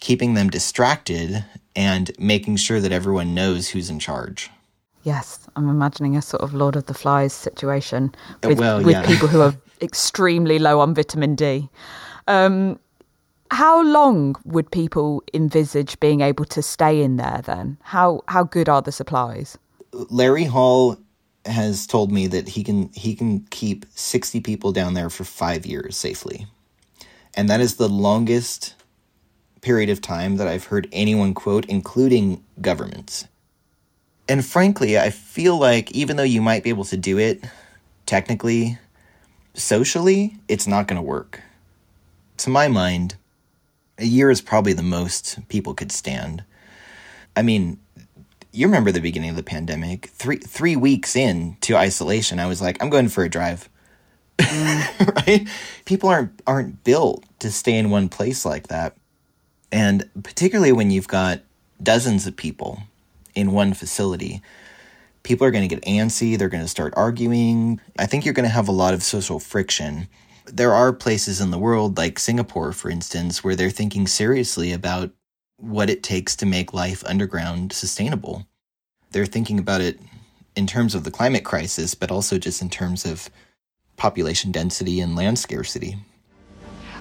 keeping 0.00 0.34
them 0.34 0.50
distracted, 0.50 1.44
and 1.74 2.10
making 2.18 2.56
sure 2.56 2.80
that 2.80 2.92
everyone 2.92 3.34
knows 3.34 3.70
who's 3.70 3.90
in 3.90 3.98
charge. 3.98 4.50
Yes, 5.04 5.48
I'm 5.56 5.68
imagining 5.68 6.16
a 6.16 6.22
sort 6.22 6.42
of 6.42 6.54
Lord 6.54 6.76
of 6.76 6.86
the 6.86 6.94
Flies 6.94 7.32
situation 7.32 8.14
Uh, 8.44 8.48
with, 8.48 8.58
well, 8.58 8.82
with 8.82 9.04
people 9.06 9.28
who 9.28 9.40
are 9.40 9.54
extremely 9.80 10.58
low 10.58 10.80
on 10.80 10.94
vitamin 10.94 11.34
D. 11.34 11.68
Um, 12.28 12.78
how 13.50 13.82
long 13.82 14.36
would 14.44 14.70
people 14.70 15.22
envisage 15.34 15.98
being 16.00 16.20
able 16.20 16.44
to 16.46 16.62
stay 16.62 17.02
in 17.02 17.16
there 17.16 17.40
then? 17.44 17.76
How 17.82 18.22
how 18.28 18.44
good 18.44 18.68
are 18.68 18.80
the 18.80 18.92
supplies? 18.92 19.58
Larry 19.92 20.44
Hall 20.44 20.96
has 21.44 21.86
told 21.86 22.10
me 22.12 22.28
that 22.28 22.48
he 22.48 22.64
can 22.64 22.90
he 22.94 23.14
can 23.14 23.40
keep 23.50 23.84
60 23.94 24.40
people 24.40 24.72
down 24.72 24.94
there 24.94 25.10
for 25.10 25.24
5 25.24 25.66
years 25.66 25.96
safely. 25.96 26.46
And 27.34 27.50
that 27.50 27.60
is 27.60 27.76
the 27.76 27.88
longest 27.88 28.74
period 29.62 29.88
of 29.88 30.00
time 30.00 30.36
that 30.36 30.48
I've 30.48 30.66
heard 30.66 30.88
anyone 30.92 31.32
quote 31.34 31.64
including 31.66 32.44
governments. 32.60 33.26
And 34.28 34.44
frankly, 34.44 34.98
I 34.98 35.10
feel 35.10 35.58
like 35.58 35.90
even 35.92 36.16
though 36.16 36.22
you 36.22 36.42
might 36.42 36.62
be 36.62 36.70
able 36.70 36.84
to 36.86 36.96
do 36.96 37.18
it 37.18 37.42
technically 38.06 38.78
socially, 39.54 40.36
it's 40.48 40.66
not 40.66 40.86
going 40.86 40.96
to 40.96 41.02
work. 41.02 41.40
To 42.38 42.50
my 42.50 42.68
mind, 42.68 43.16
a 43.98 44.04
year 44.04 44.30
is 44.30 44.40
probably 44.40 44.72
the 44.72 44.82
most 44.82 45.38
people 45.48 45.74
could 45.74 45.92
stand. 45.92 46.44
I 47.36 47.42
mean, 47.42 47.78
you 48.52 48.66
remember 48.66 48.92
the 48.92 49.00
beginning 49.00 49.30
of 49.30 49.36
the 49.36 49.42
pandemic. 49.42 50.06
Three 50.06 50.36
three 50.36 50.76
weeks 50.76 51.16
in 51.16 51.56
to 51.62 51.76
isolation, 51.76 52.38
I 52.38 52.46
was 52.46 52.60
like, 52.60 52.82
I'm 52.82 52.90
going 52.90 53.08
for 53.08 53.24
a 53.24 53.28
drive. 53.28 53.68
right? 54.40 55.48
People 55.84 56.08
aren't 56.08 56.42
aren't 56.46 56.84
built 56.84 57.24
to 57.40 57.50
stay 57.50 57.78
in 57.78 57.90
one 57.90 58.08
place 58.08 58.44
like 58.44 58.68
that. 58.68 58.96
And 59.72 60.08
particularly 60.22 60.70
when 60.70 60.90
you've 60.90 61.08
got 61.08 61.40
dozens 61.82 62.26
of 62.26 62.36
people 62.36 62.82
in 63.34 63.52
one 63.52 63.72
facility, 63.72 64.42
people 65.22 65.46
are 65.46 65.50
going 65.50 65.66
to 65.66 65.74
get 65.74 65.84
antsy, 65.84 66.36
they're 66.36 66.50
going 66.50 66.62
to 66.62 66.68
start 66.68 66.92
arguing. 66.96 67.80
I 67.98 68.06
think 68.06 68.24
you're 68.24 68.34
going 68.34 68.48
to 68.48 68.54
have 68.54 68.68
a 68.68 68.72
lot 68.72 68.92
of 68.92 69.02
social 69.02 69.40
friction. 69.40 70.08
There 70.44 70.74
are 70.74 70.92
places 70.92 71.40
in 71.40 71.50
the 71.50 71.58
world 71.58 71.96
like 71.96 72.18
Singapore 72.18 72.72
for 72.72 72.90
instance 72.90 73.42
where 73.42 73.56
they're 73.56 73.70
thinking 73.70 74.06
seriously 74.06 74.72
about 74.72 75.10
what 75.56 75.88
it 75.88 76.02
takes 76.02 76.36
to 76.36 76.46
make 76.46 76.74
life 76.74 77.02
underground 77.06 77.72
sustainable. 77.72 78.46
They're 79.12 79.26
thinking 79.26 79.58
about 79.58 79.80
it 79.80 80.00
in 80.54 80.66
terms 80.66 80.94
of 80.94 81.04
the 81.04 81.10
climate 81.10 81.44
crisis, 81.44 81.94
but 81.94 82.10
also 82.10 82.36
just 82.36 82.60
in 82.60 82.68
terms 82.68 83.06
of 83.06 83.30
population 83.96 84.52
density 84.52 85.00
and 85.00 85.16
land 85.16 85.38
scarcity. 85.38 85.96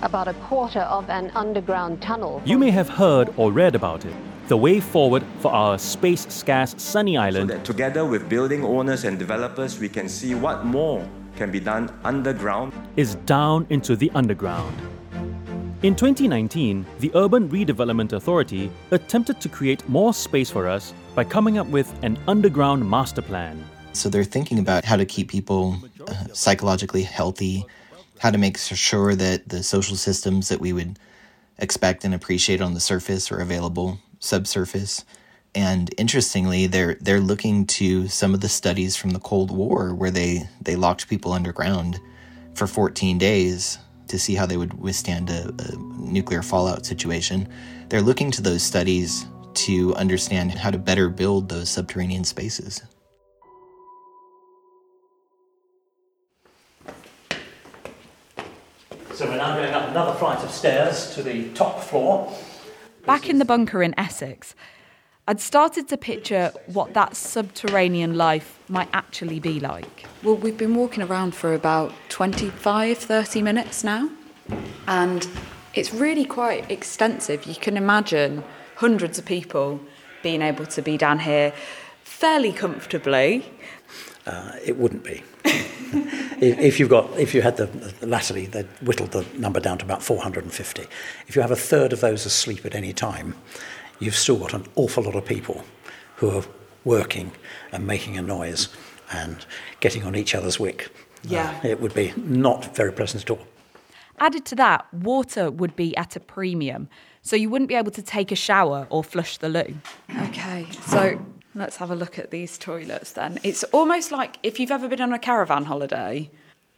About 0.03 0.27
a 0.27 0.33
quarter 0.33 0.79
of 0.79 1.07
an 1.11 1.29
underground 1.35 2.01
tunnel. 2.01 2.41
You 2.43 2.57
may 2.57 2.71
have 2.71 2.89
heard 2.89 3.31
or 3.37 3.51
read 3.51 3.75
about 3.75 4.03
it. 4.03 4.13
The 4.47 4.57
way 4.57 4.79
forward 4.79 5.23
for 5.39 5.51
our 5.51 5.77
space 5.77 6.25
scarce 6.27 6.73
sunny 6.77 7.17
island. 7.17 7.51
So 7.51 7.55
that 7.57 7.65
together 7.65 8.03
with 8.05 8.27
building 8.27 8.65
owners 8.65 9.03
and 9.03 9.19
developers, 9.19 9.79
we 9.79 9.87
can 9.87 10.09
see 10.09 10.33
what 10.33 10.65
more 10.65 11.07
can 11.35 11.51
be 11.51 11.59
done 11.59 11.93
underground. 12.03 12.73
Is 12.95 13.15
down 13.27 13.67
into 13.69 13.95
the 13.95 14.09
underground. 14.15 14.75
In 15.83 15.95
2019, 15.95 16.85
the 16.99 17.11
Urban 17.13 17.47
Redevelopment 17.49 18.13
Authority 18.13 18.71
attempted 18.89 19.39
to 19.41 19.49
create 19.49 19.87
more 19.87 20.13
space 20.15 20.49
for 20.49 20.67
us 20.67 20.93
by 21.13 21.23
coming 21.23 21.59
up 21.59 21.67
with 21.67 21.93
an 22.03 22.17
underground 22.27 22.87
master 22.89 23.21
plan. 23.21 23.63
So 23.93 24.09
they're 24.09 24.23
thinking 24.23 24.57
about 24.57 24.83
how 24.83 24.95
to 24.95 25.05
keep 25.05 25.29
people 25.29 25.77
uh, 26.07 26.13
psychologically 26.33 27.03
healthy, 27.03 27.65
how 28.21 28.29
to 28.29 28.37
make 28.37 28.55
sure 28.55 29.15
that 29.15 29.49
the 29.49 29.63
social 29.63 29.95
systems 29.95 30.49
that 30.49 30.61
we 30.61 30.71
would 30.71 30.99
expect 31.57 32.05
and 32.05 32.13
appreciate 32.13 32.61
on 32.61 32.75
the 32.75 32.79
surface 32.79 33.31
are 33.31 33.39
available 33.39 33.97
subsurface. 34.19 35.03
And 35.55 35.91
interestingly, 35.97 36.67
they're 36.67 36.97
they're 37.01 37.19
looking 37.19 37.65
to 37.81 38.07
some 38.07 38.35
of 38.35 38.41
the 38.41 38.47
studies 38.47 38.95
from 38.95 39.09
the 39.09 39.19
Cold 39.19 39.49
War 39.49 39.95
where 39.95 40.11
they, 40.11 40.47
they 40.61 40.75
locked 40.75 41.09
people 41.09 41.33
underground 41.33 41.99
for 42.53 42.67
14 42.67 43.17
days 43.17 43.79
to 44.07 44.19
see 44.19 44.35
how 44.35 44.45
they 44.45 44.57
would 44.57 44.75
withstand 44.75 45.31
a, 45.31 45.51
a 45.57 45.75
nuclear 45.97 46.43
fallout 46.43 46.85
situation. 46.85 47.49
They're 47.89 48.03
looking 48.03 48.29
to 48.31 48.43
those 48.43 48.61
studies 48.61 49.25
to 49.65 49.95
understand 49.95 50.51
how 50.51 50.69
to 50.69 50.77
better 50.77 51.09
build 51.09 51.49
those 51.49 51.71
subterranean 51.71 52.25
spaces. 52.25 52.83
So 59.13 59.27
we're 59.27 59.37
now 59.37 59.57
going 59.57 59.73
up 59.73 59.89
another 59.89 60.17
flight 60.17 60.39
of 60.39 60.51
stairs 60.51 61.13
to 61.15 61.23
the 61.23 61.49
top 61.49 61.83
floor. 61.83 62.33
Back 63.05 63.29
in 63.29 63.39
the 63.39 63.45
bunker 63.45 63.83
in 63.83 63.93
Essex, 63.99 64.55
I'd 65.27 65.41
started 65.41 65.89
to 65.89 65.97
picture 65.97 66.53
what 66.67 66.93
that 66.93 67.17
subterranean 67.17 68.15
life 68.15 68.59
might 68.69 68.87
actually 68.93 69.39
be 69.39 69.59
like. 69.59 70.05
Well, 70.23 70.37
we've 70.37 70.57
been 70.57 70.75
walking 70.75 71.03
around 71.03 71.35
for 71.35 71.53
about 71.53 71.91
25, 72.07 72.97
30 72.97 73.41
minutes 73.41 73.83
now, 73.83 74.09
and 74.87 75.27
it's 75.73 75.93
really 75.93 76.25
quite 76.25 76.71
extensive. 76.71 77.45
You 77.45 77.55
can 77.55 77.75
imagine 77.75 78.43
hundreds 78.75 79.19
of 79.19 79.25
people 79.25 79.81
being 80.23 80.41
able 80.41 80.65
to 80.67 80.81
be 80.81 80.97
down 80.97 81.19
here 81.19 81.53
fairly 82.03 82.53
comfortably. 82.53 83.51
Uh, 84.25 84.53
it 84.63 84.77
wouldn't 84.77 85.03
be. 85.03 85.21
If, 85.43 86.59
if 86.59 86.79
you've 86.79 86.89
got, 86.89 87.09
if 87.17 87.33
you 87.33 87.41
had 87.41 87.57
the, 87.57 87.93
latterly, 88.01 88.45
they 88.45 88.63
whittled 88.81 89.11
the 89.11 89.25
number 89.37 89.59
down 89.59 89.77
to 89.79 89.85
about 89.85 90.03
450. 90.03 90.83
If 91.27 91.35
you 91.35 91.41
have 91.41 91.51
a 91.51 91.55
third 91.55 91.93
of 91.93 92.01
those 92.01 92.25
asleep 92.25 92.65
at 92.65 92.75
any 92.75 92.93
time, 92.93 93.35
you've 93.99 94.15
still 94.15 94.37
got 94.37 94.53
an 94.53 94.65
awful 94.75 95.03
lot 95.03 95.15
of 95.15 95.25
people 95.25 95.63
who 96.17 96.29
are 96.29 96.43
working 96.83 97.31
and 97.71 97.85
making 97.85 98.17
a 98.17 98.21
noise 98.21 98.69
and 99.11 99.45
getting 99.79 100.03
on 100.03 100.15
each 100.15 100.33
other's 100.33 100.59
wick. 100.59 100.89
Yeah. 101.23 101.59
Uh, 101.63 101.67
it 101.67 101.81
would 101.81 101.93
be 101.93 102.13
not 102.17 102.75
very 102.75 102.91
pleasant 102.91 103.23
at 103.23 103.29
all. 103.29 103.45
Added 104.19 104.45
to 104.45 104.55
that, 104.55 104.91
water 104.93 105.49
would 105.49 105.75
be 105.75 105.95
at 105.97 106.15
a 106.15 106.19
premium, 106.19 106.89
so 107.21 107.35
you 107.35 107.49
wouldn't 107.49 107.69
be 107.69 107.75
able 107.75 107.91
to 107.91 108.03
take 108.03 108.31
a 108.31 108.35
shower 108.35 108.85
or 108.89 109.03
flush 109.03 109.37
the 109.37 109.49
loo. 109.49 109.75
Okay, 110.27 110.67
so 110.87 111.19
let's 111.55 111.77
have 111.77 111.91
a 111.91 111.95
look 111.95 112.17
at 112.17 112.31
these 112.31 112.57
toilets 112.57 113.11
then. 113.13 113.39
It's 113.43 113.63
almost 113.65 114.11
like 114.11 114.37
if 114.43 114.59
you've 114.59 114.71
ever 114.71 114.87
been 114.87 115.01
on 115.01 115.13
a 115.13 115.19
caravan 115.19 115.65
holiday, 115.65 116.29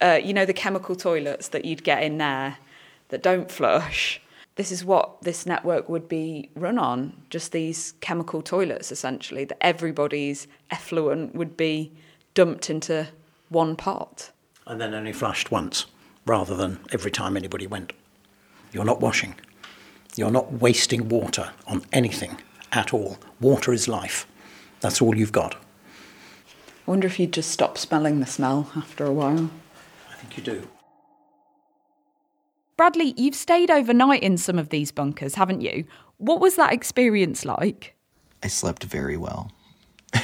uh, 0.02 0.20
you 0.24 0.34
know, 0.34 0.46
the 0.46 0.54
chemical 0.54 0.96
toilets 0.96 1.50
that 1.50 1.66
you'd 1.66 1.84
get 1.84 2.04
in 2.04 2.18
there 2.18 2.58
that 3.10 3.24
don't 3.24 3.52
flush. 3.52 4.20
This 4.56 4.72
is 4.72 4.86
what 4.86 5.22
this 5.24 5.46
network 5.46 5.90
would 5.90 6.08
be 6.08 6.50
run 6.56 6.78
on 6.78 7.14
just 7.30 7.52
these 7.52 7.94
chemical 8.02 8.42
toilets, 8.42 8.92
essentially, 8.92 9.46
that 9.46 9.58
everybody's 9.62 10.48
effluent 10.70 11.34
would 11.34 11.58
be 11.58 11.92
dumped 12.34 12.70
into 12.70 13.08
one 13.50 13.76
pot. 13.76 14.32
And 14.68 14.80
then 14.80 14.94
only 14.94 15.14
flushed 15.14 15.52
once, 15.52 15.86
rather 16.26 16.56
than 16.56 16.80
every 16.92 17.12
time 17.12 17.36
anybody 17.36 17.66
went. 17.66 17.94
You're 18.72 18.86
not 18.86 19.02
washing. 19.02 19.36
You're 20.16 20.32
not 20.32 20.54
wasting 20.54 21.10
water 21.10 21.52
on 21.66 21.84
anything 21.92 22.40
at 22.72 22.94
all. 22.94 23.18
Water 23.40 23.74
is 23.74 23.88
life. 23.88 24.28
That's 24.84 25.02
all 25.02 25.16
you've 25.16 25.32
got. 25.32 25.56
I 25.56 26.92
wonder 26.92 27.08
if 27.08 27.18
you'd 27.18 27.32
just 27.32 27.52
stop 27.52 27.78
smelling 27.78 28.20
the 28.20 28.26
smell 28.26 28.70
after 28.76 29.06
a 29.06 29.14
while. 29.14 29.50
I 30.12 30.16
think 30.16 30.36
you 30.36 30.44
do. 30.44 30.68
Bradley, 32.76 33.14
you've 33.16 33.34
stayed 33.34 33.72
overnight 33.72 34.22
in 34.22 34.38
some 34.38 34.60
of 34.60 34.70
these 34.70 34.92
bunkers, 34.92 35.36
haven't 35.36 35.62
you? 35.62 35.86
What 36.18 36.42
was 36.42 36.58
that 36.58 36.74
experience 36.74 37.46
like? 37.46 37.96
I 38.44 38.48
slept 38.48 38.84
very 38.84 39.16
well. 39.16 39.54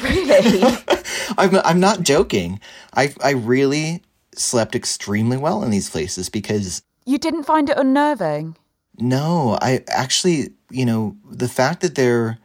Really? 0.04 0.62
I'm, 1.38 1.56
I'm 1.64 1.80
not 1.80 2.04
joking. 2.04 2.60
I, 2.94 3.14
I 3.24 3.32
really 3.32 4.04
slept 4.36 4.76
extremely 4.76 5.38
well 5.38 5.64
in 5.64 5.70
these 5.72 5.90
places 5.90 6.28
because 6.28 6.84
you 7.06 7.18
didn't 7.18 7.44
find 7.44 7.70
it 7.70 7.78
unnerving? 7.78 8.58
No, 8.98 9.58
I 9.62 9.86
actually, 9.88 10.50
you 10.70 10.86
know, 10.86 11.16
the 11.32 11.48
fact 11.48 11.80
that 11.80 11.96
there 11.96 12.40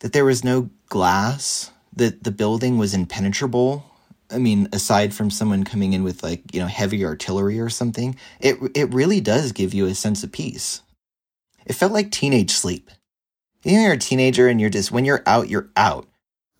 that 0.00 0.12
there 0.12 0.24
was 0.24 0.44
no 0.44 0.70
glass, 0.88 1.70
that 1.94 2.24
the 2.24 2.30
building 2.30 2.78
was 2.78 2.94
impenetrable. 2.94 3.84
I 4.30 4.38
mean, 4.38 4.68
aside 4.72 5.14
from 5.14 5.30
someone 5.30 5.64
coming 5.64 5.92
in 5.92 6.04
with 6.04 6.22
like, 6.22 6.54
you 6.54 6.60
know, 6.60 6.66
heavy 6.66 7.04
artillery 7.04 7.58
or 7.60 7.70
something, 7.70 8.16
it 8.40 8.56
it 8.74 8.92
really 8.92 9.20
does 9.20 9.52
give 9.52 9.74
you 9.74 9.86
a 9.86 9.94
sense 9.94 10.22
of 10.22 10.32
peace. 10.32 10.82
It 11.66 11.74
felt 11.74 11.92
like 11.92 12.10
teenage 12.10 12.50
sleep. 12.50 12.90
You 13.64 13.72
know, 13.72 13.82
you're 13.82 13.92
a 13.92 13.98
teenager 13.98 14.48
and 14.48 14.60
you're 14.60 14.70
just 14.70 14.92
when 14.92 15.04
you're 15.04 15.22
out, 15.26 15.48
you're 15.48 15.70
out. 15.76 16.06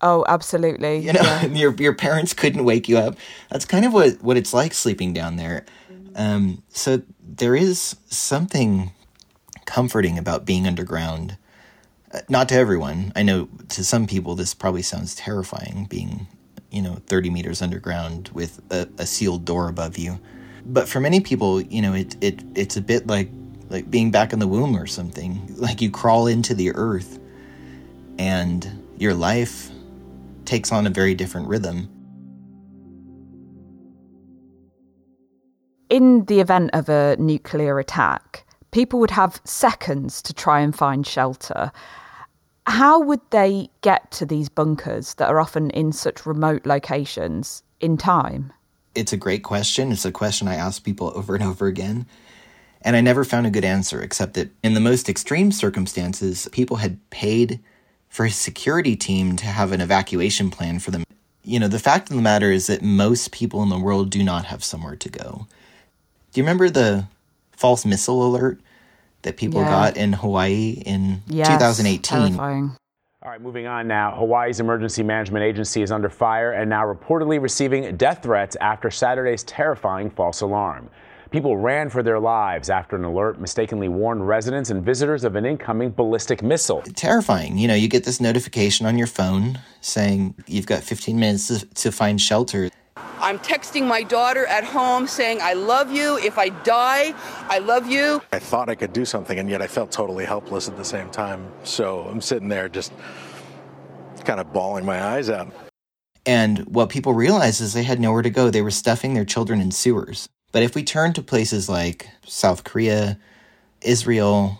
Oh, 0.01 0.23
absolutely. 0.27 0.99
You 0.99 1.13
know, 1.13 1.21
yeah. 1.21 1.45
your 1.53 1.75
your 1.75 1.93
parents 1.93 2.33
couldn't 2.33 2.63
wake 2.63 2.89
you 2.89 2.97
up. 2.97 3.17
That's 3.49 3.65
kind 3.65 3.85
of 3.85 3.93
what 3.93 4.21
what 4.21 4.37
it's 4.37 4.53
like 4.53 4.73
sleeping 4.73 5.13
down 5.13 5.35
there. 5.35 5.65
Um, 6.15 6.63
so 6.69 7.01
there 7.21 7.55
is 7.55 7.95
something 8.07 8.91
comforting 9.65 10.17
about 10.17 10.45
being 10.45 10.65
underground. 10.65 11.37
Uh, 12.11 12.21
not 12.27 12.49
to 12.49 12.55
everyone. 12.55 13.11
I 13.15 13.23
know 13.23 13.47
to 13.69 13.83
some 13.83 14.07
people 14.07 14.35
this 14.35 14.53
probably 14.53 14.81
sounds 14.81 15.15
terrifying, 15.15 15.85
being 15.89 16.27
you 16.71 16.81
know 16.81 16.95
30 17.07 17.29
meters 17.29 17.61
underground 17.61 18.29
with 18.33 18.61
a, 18.71 18.87
a 18.97 19.05
sealed 19.05 19.45
door 19.45 19.69
above 19.69 19.97
you. 19.97 20.19
But 20.65 20.87
for 20.87 20.99
many 20.99 21.19
people, 21.19 21.61
you 21.61 21.81
know, 21.81 21.93
it 21.93 22.15
it 22.21 22.43
it's 22.55 22.77
a 22.77 22.81
bit 22.81 23.07
like 23.07 23.29
like 23.69 23.91
being 23.91 24.09
back 24.09 24.33
in 24.33 24.39
the 24.39 24.47
womb 24.47 24.75
or 24.75 24.87
something. 24.87 25.45
Like 25.59 25.81
you 25.81 25.91
crawl 25.91 26.27
into 26.27 26.53
the 26.53 26.71
earth, 26.73 27.19
and 28.17 28.65
your 28.97 29.13
life 29.13 29.69
takes 30.45 30.71
on 30.71 30.87
a 30.87 30.89
very 30.89 31.13
different 31.13 31.49
rhythm. 31.49 31.89
In 35.89 36.23
the 36.25 36.39
event 36.39 36.69
of 36.73 36.87
a 36.87 37.17
nuclear 37.19 37.77
attack, 37.77 38.45
people 38.71 38.99
would 38.99 39.11
have 39.11 39.41
seconds 39.43 40.21
to 40.23 40.33
try 40.33 40.59
and 40.59 40.75
find 40.75 41.05
shelter. 41.05 41.71
How 42.65 42.99
would 42.99 43.21
they 43.31 43.69
get 43.81 44.11
to 44.11 44.25
these 44.25 44.49
bunkers 44.49 45.15
that 45.15 45.29
are 45.29 45.39
often 45.39 45.69
in 45.71 45.91
such 45.91 46.25
remote 46.25 46.65
locations 46.65 47.63
in 47.79 47.97
time? 47.97 48.53
It's 48.95 49.13
a 49.13 49.17
great 49.17 49.43
question. 49.43 49.91
It's 49.91 50.05
a 50.05 50.11
question 50.11 50.47
I 50.47 50.55
ask 50.55 50.83
people 50.83 51.11
over 51.15 51.35
and 51.35 51.43
over 51.43 51.67
again. 51.67 52.05
And 52.81 52.95
I 52.95 53.01
never 53.01 53.25
found 53.25 53.45
a 53.45 53.51
good 53.51 53.65
answer, 53.65 54.01
except 54.01 54.35
that 54.35 54.51
in 54.63 54.73
the 54.73 54.79
most 54.79 55.09
extreme 55.09 55.51
circumstances, 55.51 56.47
people 56.51 56.77
had 56.77 56.97
paid 57.09 57.59
for 58.07 58.25
a 58.25 58.31
security 58.31 58.95
team 58.95 59.35
to 59.37 59.45
have 59.45 59.71
an 59.71 59.81
evacuation 59.81 60.49
plan 60.49 60.79
for 60.79 60.91
them. 60.91 61.03
You 61.43 61.59
know, 61.59 61.67
the 61.67 61.79
fact 61.79 62.09
of 62.09 62.15
the 62.15 62.21
matter 62.21 62.51
is 62.51 62.67
that 62.67 62.81
most 62.81 63.31
people 63.31 63.61
in 63.63 63.69
the 63.69 63.79
world 63.79 64.09
do 64.09 64.23
not 64.23 64.45
have 64.45 64.63
somewhere 64.63 64.95
to 64.95 65.09
go. 65.09 65.47
Do 66.31 66.39
you 66.39 66.43
remember 66.43 66.69
the 66.69 67.05
false 67.59 67.85
missile 67.85 68.25
alert 68.25 68.57
that 69.23 69.35
people 69.35 69.59
Yeah. 69.61 69.69
got 69.69 69.97
in 69.97 70.13
Hawaii 70.13 70.81
in 70.85 71.21
Yes, 71.27 71.47
2018? 71.49 72.01
Terrifying. 72.01 72.71
All 73.21 73.29
right, 73.31 73.41
moving 73.41 73.67
on 73.67 73.85
now. 73.85 74.15
Hawaii's 74.15 74.61
Emergency 74.61 75.03
Management 75.03 75.43
Agency 75.43 75.81
is 75.81 75.91
under 75.91 76.09
fire 76.09 76.53
and 76.53 76.69
now 76.69 76.85
reportedly 76.85 77.41
receiving 77.41 77.97
death 77.97 78.23
threats 78.23 78.55
after 78.61 78.89
Saturday's 78.89 79.43
terrifying 79.43 80.09
false 80.09 80.39
alarm. 80.39 80.89
People 81.31 81.57
ran 81.57 81.89
for 81.89 82.01
their 82.01 82.17
lives 82.17 82.69
after 82.69 82.95
an 82.95 83.03
alert 83.03 83.39
mistakenly 83.41 83.89
warned 83.89 84.25
residents 84.25 84.69
and 84.69 84.83
visitors 84.83 85.25
of 85.25 85.35
an 85.35 85.45
incoming 85.45 85.89
ballistic 85.91 86.41
missile. 86.41 86.81
terrifying. 86.95 87.57
You 87.57 87.67
know, 87.67 87.75
you 87.75 87.89
get 87.89 88.05
this 88.05 88.21
notification 88.21 88.85
on 88.85 88.97
your 88.97 89.05
phone 89.05 89.59
saying 89.81 90.33
you've 90.47 90.65
got 90.65 90.81
15 90.81 91.19
minutes 91.19 91.47
to, 91.49 91.65
to 91.67 91.91
find 91.91 92.21
shelter. 92.21 92.69
I'm 93.19 93.37
texting 93.37 93.85
my 93.85 94.03
daughter 94.03 94.45
at 94.45 94.63
home 94.63 95.05
saying, 95.05 95.39
I 95.41 95.53
love 95.53 95.91
you. 95.91 96.17
If 96.19 96.37
I 96.37 96.49
die, 96.49 97.13
I 97.49 97.59
love 97.59 97.87
you. 97.87 98.21
I 98.31 98.39
thought 98.39 98.69
I 98.69 98.75
could 98.75 98.93
do 98.93 99.03
something, 99.03 99.37
and 99.37 99.49
yet 99.49 99.61
I 99.61 99.67
felt 99.67 99.91
totally 99.91 100.23
helpless 100.23 100.69
at 100.69 100.77
the 100.77 100.85
same 100.85 101.09
time. 101.09 101.51
So 101.63 102.01
I'm 102.01 102.21
sitting 102.21 102.47
there 102.47 102.69
just 102.69 102.93
kind 104.23 104.39
of 104.39 104.53
bawling 104.53 104.85
my 104.85 105.03
eyes 105.03 105.29
out. 105.29 105.51
And 106.25 106.59
what 106.59 106.89
people 106.89 107.13
realized 107.13 107.61
is 107.61 107.73
they 107.73 107.83
had 107.83 107.99
nowhere 107.99 108.21
to 108.21 108.29
go. 108.29 108.49
They 108.49 108.61
were 108.61 108.71
stuffing 108.71 109.13
their 109.15 109.25
children 109.25 109.59
in 109.59 109.71
sewers. 109.71 110.29
But 110.51 110.63
if 110.63 110.75
we 110.75 110.83
turn 110.83 111.13
to 111.13 111.21
places 111.21 111.67
like 111.67 112.09
South 112.25 112.63
Korea, 112.63 113.19
Israel, 113.81 114.59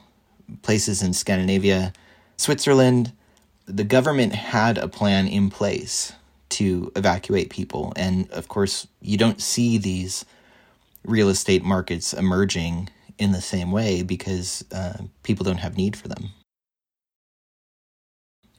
places 0.64 1.02
in 1.02 1.14
Scandinavia, 1.14 1.94
Switzerland, 2.38 3.14
the 3.66 3.84
government 3.84 4.34
had 4.34 4.78
a 4.78 4.88
plan 4.88 5.28
in 5.28 5.50
place 5.50 6.14
to 6.50 6.92
evacuate 6.96 7.50
people. 7.50 7.94
And 7.96 8.30
of 8.32 8.48
course, 8.48 8.88
you 9.02 9.18
don't 9.18 9.42
see 9.42 9.78
these 9.78 10.26
real 11.04 11.30
estate 11.30 11.64
markets 11.64 12.14
emerging 12.14 12.90
in 13.18 13.32
the 13.32 13.42
same 13.42 13.72
way 13.72 14.04
because 14.04 14.64
uh, 14.72 15.04
people 15.24 15.44
don't 15.44 15.58
have 15.58 15.78
need 15.78 15.96
for 15.96 16.08
them. 16.08 16.30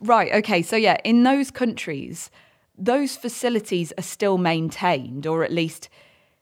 Right, 0.01 0.33
okay. 0.33 0.63
So, 0.63 0.77
yeah, 0.77 0.97
in 1.05 1.25
those 1.25 1.51
countries, 1.51 2.31
those 2.77 3.17
facilities 3.17 3.93
are 3.99 4.03
still 4.03 4.39
maintained 4.39 5.27
or 5.27 5.45
at 5.45 5.53
least 5.53 5.89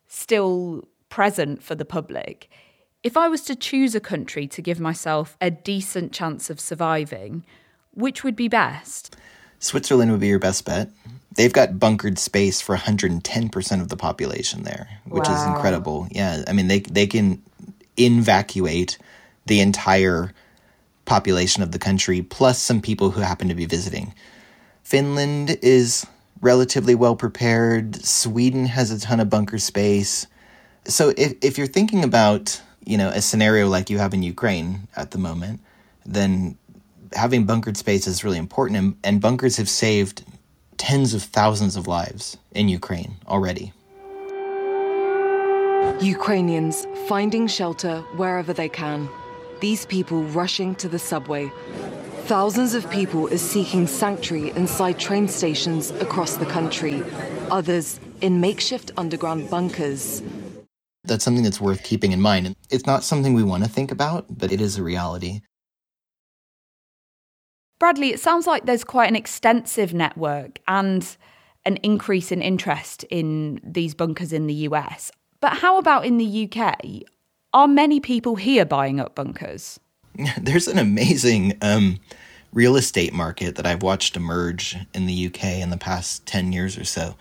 still 0.06 0.86
present 1.08 1.62
for 1.62 1.74
the 1.74 1.84
public. 1.84 2.48
If 3.02 3.16
I 3.16 3.28
was 3.28 3.42
to 3.42 3.56
choose 3.56 3.94
a 3.94 4.00
country 4.00 4.46
to 4.48 4.62
give 4.62 4.78
myself 4.78 5.36
a 5.40 5.50
decent 5.50 6.12
chance 6.12 6.50
of 6.50 6.60
surviving, 6.60 7.44
which 7.92 8.22
would 8.22 8.36
be 8.36 8.48
best? 8.48 9.16
Switzerland 9.60 10.10
would 10.10 10.20
be 10.20 10.28
your 10.28 10.38
best 10.38 10.64
bet. 10.64 10.90
They've 11.34 11.52
got 11.52 11.78
bunkered 11.78 12.18
space 12.18 12.60
for 12.60 12.76
110% 12.76 13.80
of 13.80 13.88
the 13.88 13.96
population 13.96 14.62
there, 14.62 14.88
which 15.04 15.28
wow. 15.28 15.34
is 15.34 15.46
incredible. 15.46 16.08
Yeah, 16.10 16.42
I 16.46 16.52
mean 16.52 16.68
they 16.68 16.80
they 16.80 17.06
can 17.06 17.42
evacuate 17.96 18.98
the 19.46 19.60
entire 19.60 20.32
population 21.04 21.62
of 21.62 21.72
the 21.72 21.78
country 21.78 22.22
plus 22.22 22.60
some 22.60 22.80
people 22.80 23.10
who 23.10 23.20
happen 23.20 23.48
to 23.48 23.54
be 23.54 23.66
visiting. 23.66 24.14
Finland 24.82 25.58
is 25.62 26.06
relatively 26.40 26.94
well 26.94 27.16
prepared. 27.16 27.96
Sweden 28.04 28.66
has 28.66 28.90
a 28.90 29.00
ton 29.00 29.20
of 29.20 29.30
bunker 29.30 29.58
space. 29.58 30.26
So 30.84 31.12
if 31.16 31.34
if 31.42 31.58
you're 31.58 31.66
thinking 31.66 32.04
about, 32.04 32.60
you 32.84 32.96
know, 32.96 33.08
a 33.08 33.20
scenario 33.20 33.68
like 33.68 33.90
you 33.90 33.98
have 33.98 34.14
in 34.14 34.22
Ukraine 34.22 34.88
at 34.96 35.10
the 35.10 35.18
moment, 35.18 35.60
then 36.06 36.56
having 37.14 37.44
bunkered 37.44 37.76
space 37.76 38.06
is 38.06 38.24
really 38.24 38.38
important 38.38 38.78
and, 38.78 38.96
and 39.04 39.20
bunkers 39.20 39.56
have 39.56 39.68
saved 39.68 40.24
tens 40.76 41.14
of 41.14 41.22
thousands 41.22 41.76
of 41.76 41.86
lives 41.86 42.36
in 42.52 42.68
Ukraine 42.68 43.16
already. 43.26 43.72
Ukrainians 46.00 46.86
finding 47.08 47.48
shelter 47.48 48.00
wherever 48.16 48.52
they 48.52 48.68
can. 48.68 49.08
These 49.60 49.86
people 49.86 50.22
rushing 50.22 50.74
to 50.76 50.88
the 50.88 50.98
subway. 50.98 51.50
Thousands 52.26 52.74
of 52.74 52.88
people 52.90 53.32
are 53.32 53.38
seeking 53.38 53.86
sanctuary 53.86 54.50
inside 54.50 54.98
train 54.98 55.26
stations 55.26 55.90
across 55.92 56.36
the 56.36 56.46
country, 56.46 57.02
others 57.50 57.98
in 58.20 58.40
makeshift 58.40 58.92
underground 58.96 59.50
bunkers. 59.50 60.22
That's 61.04 61.24
something 61.24 61.42
that's 61.42 61.60
worth 61.60 61.82
keeping 61.82 62.12
in 62.12 62.20
mind. 62.20 62.54
It's 62.70 62.86
not 62.86 63.02
something 63.02 63.34
we 63.34 63.42
want 63.42 63.64
to 63.64 63.70
think 63.70 63.90
about, 63.90 64.26
but 64.28 64.52
it 64.52 64.60
is 64.60 64.76
a 64.76 64.82
reality. 64.82 65.40
Bradley, 67.78 68.10
it 68.10 68.20
sounds 68.20 68.46
like 68.46 68.66
there's 68.66 68.84
quite 68.84 69.08
an 69.08 69.16
extensive 69.16 69.94
network 69.94 70.58
and 70.66 71.16
an 71.64 71.76
increase 71.76 72.32
in 72.32 72.42
interest 72.42 73.04
in 73.04 73.60
these 73.62 73.94
bunkers 73.94 74.32
in 74.32 74.46
the 74.46 74.54
US. 74.54 75.12
But 75.40 75.58
how 75.58 75.78
about 75.78 76.04
in 76.04 76.18
the 76.18 76.50
UK? 76.50 76.76
Are 77.52 77.68
many 77.68 78.00
people 78.00 78.36
here 78.36 78.64
buying 78.64 79.00
up 79.00 79.14
bunkers? 79.14 79.78
There's 80.40 80.68
an 80.68 80.78
amazing 80.78 81.56
um, 81.62 82.00
real 82.52 82.76
estate 82.76 83.12
market 83.12 83.56
that 83.56 83.66
I've 83.66 83.82
watched 83.82 84.16
emerge 84.16 84.76
in 84.92 85.06
the 85.06 85.26
UK 85.26 85.44
in 85.44 85.70
the 85.70 85.76
past 85.76 86.26
10 86.26 86.52
years 86.52 86.76
or 86.76 86.84
so, 86.84 87.14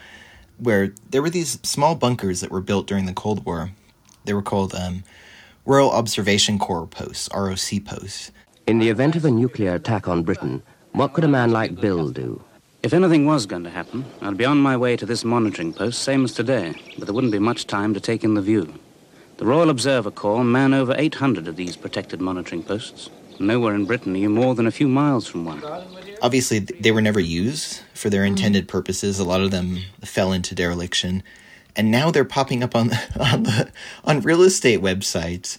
where 0.58 0.94
there 1.10 1.22
were 1.22 1.30
these 1.30 1.60
small 1.64 1.96
bunkers 1.96 2.42
that 2.42 2.52
were 2.52 2.62
built 2.62 2.88
during 2.88 3.06
the 3.06 3.14
Cold 3.14 3.46
War. 3.46 3.72
They 4.26 4.34
were 4.34 4.42
called 4.42 4.74
um, 4.74 5.04
Royal 5.66 5.92
Observation 5.92 6.58
Corps 6.58 6.88
posts, 6.88 7.30
ROC 7.34 7.86
posts. 7.86 8.32
In 8.68 8.80
the 8.80 8.90
event 8.90 9.16
of 9.16 9.24
a 9.24 9.32
nuclear 9.32 9.76
attack 9.76 10.10
on 10.10 10.24
Britain, 10.24 10.62
what 10.92 11.14
could 11.14 11.24
a 11.24 11.30
man 11.30 11.52
like 11.52 11.80
Bill 11.80 12.10
do? 12.10 12.44
If 12.84 12.94
anything 12.94 13.26
was 13.26 13.46
going 13.46 13.64
to 13.64 13.70
happen, 13.70 14.04
I'd 14.22 14.36
be 14.36 14.44
on 14.44 14.58
my 14.58 14.76
way 14.76 14.98
to 14.98 15.06
this 15.06 15.24
monitoring 15.24 15.72
post, 15.72 16.02
same 16.04 16.26
as 16.26 16.34
today, 16.34 16.76
but 16.98 17.06
there 17.06 17.14
wouldn't 17.14 17.32
be 17.32 17.40
much 17.40 17.66
time 17.66 17.94
to 17.94 18.02
take 18.02 18.26
in 18.26 18.34
the 18.34 18.42
view. 18.42 18.74
The 19.38 19.46
Royal 19.46 19.70
Observer 19.70 20.12
Corps 20.12 20.44
man 20.44 20.74
over 20.74 20.94
800 20.98 21.48
of 21.48 21.56
these 21.56 21.78
protected 21.78 22.20
monitoring 22.20 22.62
posts. 22.62 23.10
Nowhere 23.40 23.74
in 23.74 23.86
Britain 23.86 24.14
are 24.16 24.20
you 24.20 24.30
more 24.30 24.54
than 24.54 24.68
a 24.68 24.72
few 24.72 24.90
miles 24.90 25.28
from 25.28 25.46
one. 25.46 25.64
Obviously, 26.22 26.60
they 26.60 26.92
were 26.92 27.02
never 27.02 27.22
used 27.22 27.84
for 27.94 28.10
their 28.10 28.26
intended 28.26 28.68
purposes. 28.68 29.18
A 29.18 29.24
lot 29.24 29.40
of 29.40 29.52
them 29.52 29.78
fell 30.04 30.34
into 30.34 30.54
dereliction, 30.54 31.24
and 31.78 31.90
now 31.90 32.12
they're 32.12 32.26
popping 32.26 32.64
up 32.64 32.76
on 32.76 32.92
on, 33.18 33.44
the, 33.44 33.72
on 34.04 34.20
real 34.20 34.42
estate 34.42 34.82
websites, 34.82 35.58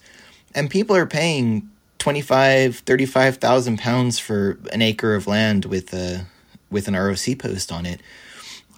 and 0.54 0.68
people 0.68 0.94
are 0.94 1.06
paying 1.06 1.70
25, 1.98 2.78
35,000 2.78 3.78
pounds 3.78 4.18
for 4.18 4.58
an 4.72 4.82
acre 4.82 5.14
of 5.14 5.26
land 5.26 5.64
with 5.64 5.92
a 5.92 6.26
with 6.70 6.86
an 6.86 6.94
ROC 6.94 7.38
post 7.38 7.72
on 7.72 7.86
it 7.86 8.00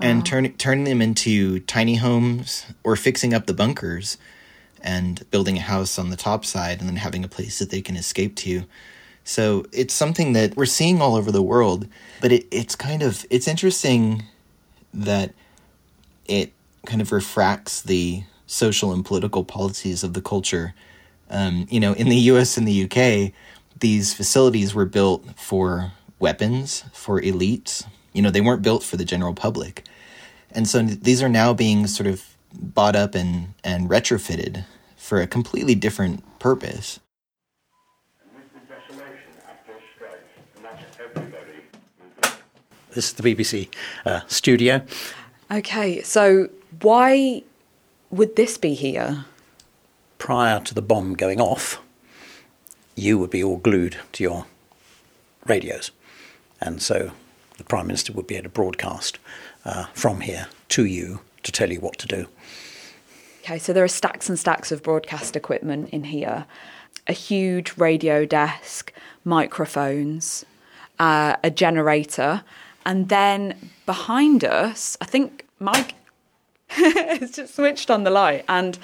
and 0.01 0.25
turn 0.25 0.53
turning 0.55 0.85
them 0.85 1.03
into 1.03 1.61
tiny 1.61 1.97
homes 1.97 2.67
or 2.83 2.97
fixing 2.97 3.35
up 3.35 3.47
the 3.47 3.55
bunkers 3.55 4.17
and 4.83 5.29
building 5.31 5.59
a 5.59 5.61
house 5.61 5.99
on 5.99 6.11
the 6.11 6.17
top 6.17 6.45
side 6.45 6.81
and 6.81 6.89
then 6.89 6.97
having 6.97 7.25
a 7.25 7.29
place 7.29 7.59
that 7.59 7.71
they 7.71 7.83
can 7.83 7.97
escape 7.97 8.35
to. 8.35 8.65
So 9.25 9.67
it's 9.73 9.93
something 9.93 10.33
that 10.33 10.57
we're 10.57 10.67
seeing 10.67 11.03
all 11.03 11.15
over 11.15 11.31
the 11.31 11.43
world, 11.43 11.87
but 12.21 12.33
it, 12.33 12.47
it's 12.51 12.75
kind 12.75 13.03
of 13.03 13.27
it's 13.29 13.47
interesting 13.47 14.25
that 14.95 15.35
it 16.27 16.53
kind 16.87 17.03
of 17.03 17.13
refracts 17.13 17.83
the 17.83 18.25
social 18.47 18.93
and 18.93 19.05
political 19.05 19.45
policies 19.45 20.03
of 20.03 20.15
the 20.15 20.23
culture 20.23 20.75
um, 21.31 21.67
you 21.71 21.81
know, 21.81 21.93
in 21.95 22.09
the 22.09 22.17
US 22.17 22.57
and 22.57 22.67
the 22.67 22.85
UK, 22.85 23.33
these 23.79 24.13
facilities 24.13 24.75
were 24.75 24.85
built 24.85 25.25
for 25.39 25.93
weapons, 26.19 26.85
for 26.93 27.21
elites. 27.21 27.87
You 28.13 28.23
know, 28.23 28.31
they 28.31 28.41
weren't 28.41 28.63
built 28.63 28.83
for 28.83 28.97
the 28.97 29.05
general 29.05 29.35
public. 29.35 29.85
And 30.51 30.69
so 30.69 30.83
these 30.83 31.23
are 31.23 31.29
now 31.29 31.55
being 31.55 31.87
sort 31.87 32.09
of 32.09 32.25
bought 32.53 32.97
up 32.97 33.15
and, 33.15 33.55
and 33.63 33.89
retrofitted 33.89 34.65
for 34.97 35.21
a 35.21 35.27
completely 35.27 35.75
different 35.75 36.25
purpose. 36.39 37.01
This 42.93 43.07
is 43.07 43.13
the 43.13 43.23
BBC 43.23 43.69
uh, 44.05 44.21
studio. 44.27 44.83
Okay, 45.49 46.03
so 46.03 46.49
why 46.83 47.45
would 48.11 48.35
this 48.35 48.59
be 48.59 48.75
here? 48.75 49.25
Prior 50.21 50.61
to 50.61 50.75
the 50.75 50.83
bomb 50.83 51.15
going 51.15 51.41
off, 51.41 51.81
you 52.95 53.19
would 53.19 53.31
be 53.31 53.43
all 53.43 53.57
glued 53.57 53.97
to 54.13 54.23
your 54.23 54.47
radios. 55.47 55.91
And 56.61 56.81
so 56.81 57.11
the 57.57 57.65
Prime 57.65 57.89
Minister 57.89 58.13
would 58.13 58.29
be 58.29 58.37
able 58.37 58.45
to 58.45 58.51
broadcast 58.51 59.19
uh, 59.65 59.87
from 59.95 60.21
here 60.21 60.47
to 60.69 60.85
you 60.85 61.21
to 61.43 61.51
tell 61.51 61.73
you 61.73 61.81
what 61.81 61.99
to 61.99 62.07
do. 62.07 62.27
Okay, 63.43 63.59
so 63.59 63.73
there 63.73 63.83
are 63.83 63.89
stacks 63.89 64.29
and 64.29 64.39
stacks 64.39 64.71
of 64.71 64.83
broadcast 64.83 65.35
equipment 65.35 65.89
in 65.89 66.05
here 66.05 66.47
a 67.07 67.13
huge 67.13 67.77
radio 67.79 68.27
desk, 68.27 68.93
microphones, 69.25 70.45
uh, 70.99 71.35
a 71.43 71.51
generator, 71.51 72.45
and 72.85 73.09
then 73.09 73.71
behind 73.87 74.45
us, 74.45 74.99
I 75.01 75.07
think 75.07 75.47
Mike 75.59 75.95
has 76.69 77.33
just 77.33 77.57
switched 77.57 77.91
on 77.91 78.05
the 78.05 78.11
light 78.11 78.45
and 78.49 78.79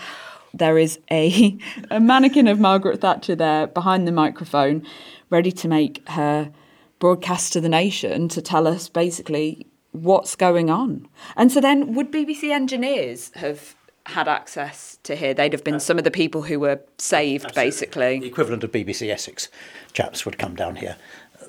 there 0.59 0.79
is 0.79 0.99
a, 1.11 1.57
a 1.91 2.01
mannequin 2.01 2.49
of 2.49 2.59
Margaret 2.59 3.01
Thatcher 3.01 3.35
there 3.35 3.67
behind 3.67 4.07
the 4.07 4.13
microphone, 4.13 4.87
ready 5.31 5.53
to 5.53 5.69
make 5.69 6.07
her 6.09 6.51
broadcast 6.99 7.53
to 7.53 7.61
the 7.61 7.69
nation 7.69 8.29
to 8.29 8.41
tell 8.41 8.67
us 8.67 8.89
basically 8.89 9.67
what's 9.93 10.37
going 10.37 10.71
on. 10.71 11.09
And 11.37 11.51
so 11.51 11.61
then, 11.61 11.95
would 11.95 12.13
BBC 12.13 12.51
engineers 12.51 13.31
have 13.35 13.75
had 14.07 14.29
access 14.29 14.99
to 15.03 15.17
here? 15.17 15.35
They'd 15.35 15.53
have 15.53 15.65
been 15.65 15.81
some 15.81 15.99
of 15.99 16.05
the 16.05 16.11
people 16.11 16.43
who 16.43 16.61
were 16.61 16.81
saved, 16.99 17.47
Absolutely. 17.47 17.67
basically. 17.67 18.21
The 18.21 18.27
equivalent 18.27 18.65
of 18.65 18.73
BBC 18.73 19.11
Essex 19.11 19.49
chaps 19.93 20.25
would 20.25 20.39
come 20.39 20.55
down 20.55 20.77
here. 20.77 20.97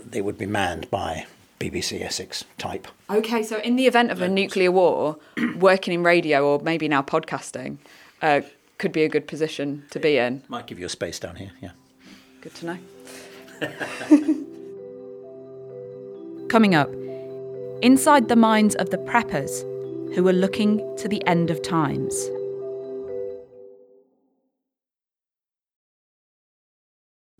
They 0.06 0.22
would 0.22 0.38
be 0.38 0.46
manned 0.46 0.89
by 0.89 1.26
BBC 1.60 2.02
Essex 2.02 2.46
type. 2.58 2.88
Okay, 3.10 3.43
so 3.43 3.60
in 3.60 3.76
the 3.76 3.88
event 3.88 4.12
of 4.12 4.22
a 4.22 4.28
nuclear 4.28 4.72
war, 4.72 5.17
working 5.58 5.93
in 5.93 6.04
radio 6.04 6.46
or 6.46 6.60
maybe 6.60 6.88
now 6.88 7.02
podcasting, 7.02 7.78
uh, 8.22 8.41
could 8.78 8.92
be 8.92 9.04
a 9.04 9.10
good 9.10 9.28
position 9.28 9.86
to 9.92 10.00
be 10.00 10.18
in. 10.18 10.44
Might 10.48 10.68
give 10.68 10.80
you 10.80 10.86
a 10.86 10.90
space 10.90 11.20
down 11.20 11.36
here, 11.36 11.52
yeah. 11.62 11.72
Good 12.42 12.56
to 12.56 12.66
know. 12.66 12.78
Coming 16.50 16.76
up, 16.76 16.90
inside 17.82 18.28
the 18.30 18.36
minds 18.36 18.76
of 18.76 18.90
the 18.90 18.98
preppers 18.98 19.63
who 20.16 20.28
are 20.28 20.34
looking 20.34 20.96
to 20.98 21.08
the 21.08 21.26
end 21.28 21.50
of 21.52 21.62
times. 21.62 22.30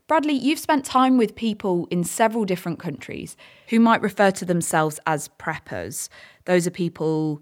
Bradley, 0.08 0.34
you've 0.34 0.60
spent 0.60 0.86
time 0.86 1.18
with 1.18 1.36
people 1.36 1.86
in 1.92 2.06
several 2.06 2.46
different 2.46 2.80
countries 2.80 3.36
who 3.68 3.80
might 3.80 4.02
refer 4.02 4.32
to 4.32 4.46
themselves 4.46 5.02
as 5.06 5.30
preppers. 5.38 6.08
Those 6.46 6.66
are 6.66 6.72
people 6.72 7.42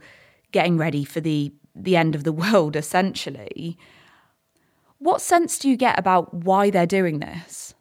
getting 0.51 0.75
ready 0.75 1.03
for 1.03 1.21
the, 1.21 1.53
the 1.75 1.95
end 1.95 2.15
of 2.15 2.23
the 2.23 2.31
world, 2.43 2.75
essentially. 2.75 3.77
What 4.97 5.21
sense 5.21 5.59
do 5.59 5.69
you 5.69 5.75
get 5.75 5.99
about 5.99 6.33
why 6.33 6.69
they're 6.69 6.85
doing 6.85 7.19
this? 7.19 7.73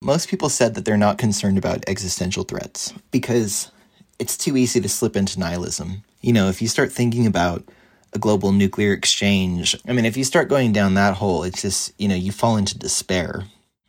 Most 0.00 0.28
people 0.28 0.48
said 0.48 0.74
that 0.74 0.84
they're 0.84 0.96
not 0.96 1.18
concerned 1.18 1.58
about 1.58 1.84
existential 1.86 2.44
threats 2.44 2.92
because 3.10 3.70
it's 4.18 4.36
too 4.36 4.56
easy 4.56 4.80
to 4.80 4.88
slip 4.88 5.16
into 5.16 5.38
nihilism. 5.38 6.02
You 6.20 6.32
know, 6.32 6.48
if 6.48 6.62
you 6.62 6.68
start 6.68 6.92
thinking 6.92 7.26
about 7.26 7.64
a 8.12 8.18
global 8.18 8.52
nuclear 8.52 8.92
exchange, 8.92 9.76
I 9.86 9.92
mean, 9.92 10.04
if 10.04 10.16
you 10.16 10.24
start 10.24 10.48
going 10.48 10.72
down 10.72 10.94
that 10.94 11.14
hole, 11.14 11.44
it's 11.44 11.62
just, 11.62 11.92
you 11.98 12.08
know, 12.08 12.14
you 12.14 12.32
fall 12.32 12.56
into 12.56 12.78
despair. 12.78 13.44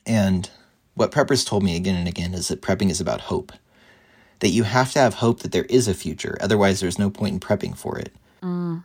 And 0.06 0.50
what 0.96 1.12
preppers 1.12 1.46
told 1.46 1.64
me 1.64 1.76
again 1.76 1.96
and 1.96 2.08
again 2.08 2.34
is 2.34 2.48
that 2.48 2.62
prepping 2.62 2.90
is 2.90 3.02
about 3.02 3.22
hope. 3.22 3.52
That 4.40 4.50
you 4.50 4.64
have 4.64 4.92
to 4.94 5.00
have 5.00 5.16
hope 5.16 5.42
that 5.42 5.52
there 5.52 5.66
is 5.66 5.88
a 5.88 5.94
future, 5.94 6.38
otherwise, 6.42 6.80
there's 6.80 7.00
no 7.00 7.10
point 7.10 7.34
in 7.34 7.40
prepping 7.40 7.78
for 7.78 7.98
it. 7.98 8.14
Mm. 8.42 8.84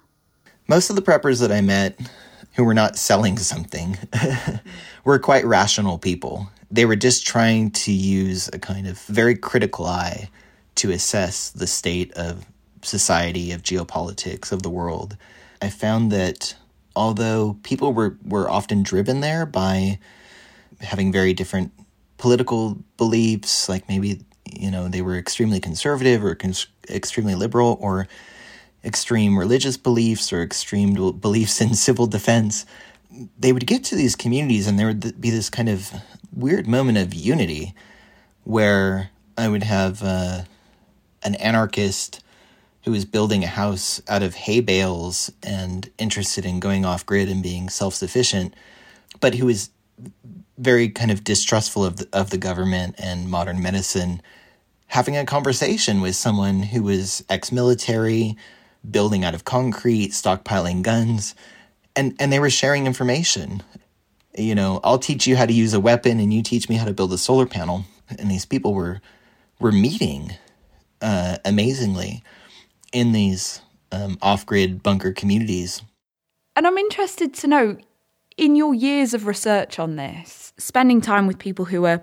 Most 0.68 0.90
of 0.90 0.96
the 0.96 1.02
preppers 1.02 1.40
that 1.40 1.50
I 1.50 1.62
met 1.62 1.98
who 2.54 2.62
were 2.62 2.74
not 2.74 2.98
selling 2.98 3.38
something 3.38 3.96
were 5.04 5.18
quite 5.18 5.46
rational 5.46 5.96
people. 5.96 6.50
They 6.70 6.84
were 6.84 6.94
just 6.94 7.26
trying 7.26 7.70
to 7.70 7.90
use 7.90 8.50
a 8.52 8.58
kind 8.58 8.86
of 8.86 9.00
very 9.00 9.34
critical 9.34 9.86
eye 9.86 10.28
to 10.74 10.90
assess 10.90 11.48
the 11.48 11.66
state 11.66 12.12
of 12.12 12.44
society, 12.82 13.50
of 13.52 13.62
geopolitics, 13.62 14.52
of 14.52 14.62
the 14.62 14.68
world. 14.68 15.16
I 15.62 15.70
found 15.70 16.12
that 16.12 16.54
although 16.94 17.56
people 17.62 17.94
were, 17.94 18.18
were 18.22 18.50
often 18.50 18.82
driven 18.82 19.20
there 19.20 19.46
by 19.46 19.98
having 20.82 21.10
very 21.12 21.32
different 21.32 21.72
political 22.18 22.76
beliefs, 22.98 23.70
like 23.70 23.88
maybe, 23.88 24.20
you 24.44 24.70
know, 24.70 24.88
they 24.88 25.00
were 25.00 25.16
extremely 25.16 25.60
conservative 25.60 26.22
or 26.22 26.34
cons- 26.34 26.66
extremely 26.90 27.34
liberal 27.34 27.78
or 27.80 28.06
extreme 28.84 29.38
religious 29.38 29.76
beliefs 29.76 30.32
or 30.32 30.42
extreme 30.42 30.94
beliefs 31.12 31.60
in 31.60 31.74
civil 31.74 32.06
defense, 32.06 32.66
they 33.38 33.52
would 33.52 33.66
get 33.66 33.84
to 33.84 33.96
these 33.96 34.16
communities 34.16 34.66
and 34.66 34.78
there 34.78 34.86
would 34.86 35.20
be 35.20 35.30
this 35.30 35.50
kind 35.50 35.68
of 35.68 35.92
weird 36.32 36.66
moment 36.66 36.98
of 36.98 37.14
unity 37.14 37.74
where 38.44 39.10
I 39.36 39.48
would 39.48 39.62
have 39.62 40.02
uh, 40.02 40.42
an 41.22 41.34
anarchist 41.36 42.22
who 42.84 42.92
was 42.92 43.04
building 43.04 43.44
a 43.44 43.48
house 43.48 44.00
out 44.08 44.22
of 44.22 44.34
hay 44.34 44.60
bales 44.60 45.30
and 45.42 45.90
interested 45.98 46.46
in 46.46 46.60
going 46.60 46.84
off 46.84 47.04
grid 47.04 47.28
and 47.28 47.42
being 47.42 47.68
self 47.68 47.94
sufficient, 47.94 48.54
but 49.20 49.34
who 49.34 49.46
was 49.46 49.70
very 50.56 50.88
kind 50.88 51.10
of 51.10 51.24
distrustful 51.24 51.84
of 51.84 51.96
the, 51.96 52.08
of 52.12 52.30
the 52.30 52.38
government 52.38 52.94
and 52.98 53.30
modern 53.30 53.62
medicine, 53.62 54.22
having 54.86 55.16
a 55.16 55.24
conversation 55.24 56.00
with 56.00 56.16
someone 56.16 56.62
who 56.62 56.82
was 56.82 57.24
ex 57.28 57.52
military, 57.52 58.36
building 58.88 59.24
out 59.24 59.34
of 59.34 59.44
concrete, 59.44 60.10
stockpiling 60.10 60.82
guns, 60.82 61.34
and, 61.96 62.14
and 62.18 62.32
they 62.32 62.40
were 62.40 62.50
sharing 62.50 62.86
information. 62.86 63.62
You 64.36 64.54
know, 64.54 64.80
I'll 64.84 64.98
teach 64.98 65.26
you 65.26 65.36
how 65.36 65.46
to 65.46 65.52
use 65.52 65.74
a 65.74 65.80
weapon 65.80 66.20
and 66.20 66.32
you 66.32 66.42
teach 66.42 66.68
me 66.68 66.76
how 66.76 66.84
to 66.84 66.92
build 66.92 67.12
a 67.12 67.18
solar 67.18 67.46
panel. 67.46 67.84
And 68.18 68.30
these 68.30 68.46
people 68.46 68.74
were 68.74 69.00
were 69.60 69.72
meeting 69.72 70.32
uh, 71.02 71.38
amazingly 71.44 72.22
in 72.92 73.12
these 73.12 73.60
um, 73.90 74.18
off 74.22 74.46
grid 74.46 74.82
bunker 74.82 75.12
communities. 75.12 75.82
And 76.54 76.66
I'm 76.66 76.78
interested 76.78 77.34
to 77.34 77.46
know 77.48 77.76
in 78.36 78.54
your 78.54 78.72
years 78.72 79.14
of 79.14 79.26
research 79.26 79.78
on 79.78 79.96
this, 79.96 80.52
spending 80.58 81.00
time 81.00 81.26
with 81.26 81.38
people 81.38 81.64
who 81.64 81.84
are 81.86 82.02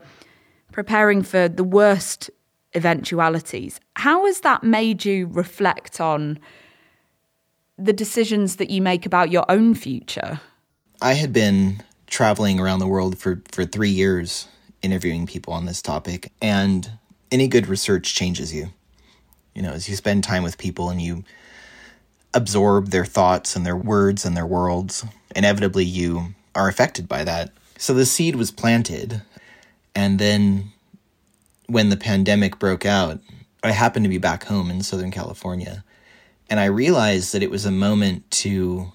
preparing 0.72 1.24
for 1.24 1.48
the 1.48 1.64
worst 1.64 2.30
eventualities, 2.76 3.80
how 3.96 4.26
has 4.26 4.42
that 4.42 4.64
made 4.64 5.06
you 5.06 5.28
reflect 5.28 6.02
on 6.02 6.38
the 7.78 7.94
decisions 7.94 8.56
that 8.58 8.70
you 8.70 8.82
make 8.82 9.06
about 9.06 9.32
your 9.32 9.46
own 9.50 9.76
future? 9.76 10.40
I 11.02 11.14
had 11.14 11.34
been 11.34 11.84
traveling 12.08 12.60
around 12.60 12.80
the 12.80 12.88
world 12.88 13.18
for, 13.18 13.42
for 13.52 13.66
three 13.66 13.90
years 13.90 14.48
interviewing 14.82 15.26
people 15.26 15.54
on 15.54 15.66
this 15.66 15.82
topic, 15.82 16.32
and 16.42 16.92
any 17.32 17.48
good 17.48 17.68
research 17.68 18.14
changes 18.14 18.54
you. 18.54 18.70
You 19.54 19.62
know, 19.62 19.72
as 19.72 19.90
you 19.90 19.96
spend 19.96 20.24
time 20.24 20.44
with 20.44 20.58
people 20.58 20.90
and 20.90 21.02
you 21.02 21.24
absorb 22.34 22.90
their 22.90 23.06
thoughts 23.06 23.56
and 23.56 23.66
their 23.66 23.76
words 23.76 24.26
and 24.26 24.36
their 24.36 24.46
worlds, 24.46 25.06
inevitably 25.36 25.86
you 25.86 26.36
are 26.54 26.68
affected 26.68 27.08
by 27.08 27.24
that. 27.24 27.52
So 27.78 27.94
the 27.94 28.06
seed 28.06 28.36
was 28.36 28.52
planted, 28.52 29.22
and 29.96 30.20
then 30.20 30.72
when 31.68 31.90
the 31.90 31.98
pandemic 31.98 32.60
broke 32.60 32.86
out, 32.86 33.20
I 33.64 33.72
happened 33.72 34.06
to 34.06 34.10
be 34.10 34.20
back 34.20 34.44
home 34.44 34.70
in 34.70 34.84
Southern 34.84 35.12
California 35.12 35.84
and 36.50 36.60
I 36.60 36.66
realized 36.66 37.34
that 37.34 37.44
it 37.44 37.52
was 37.52 37.66
a 37.66 37.72
moment 37.72 38.30
to 38.32 38.92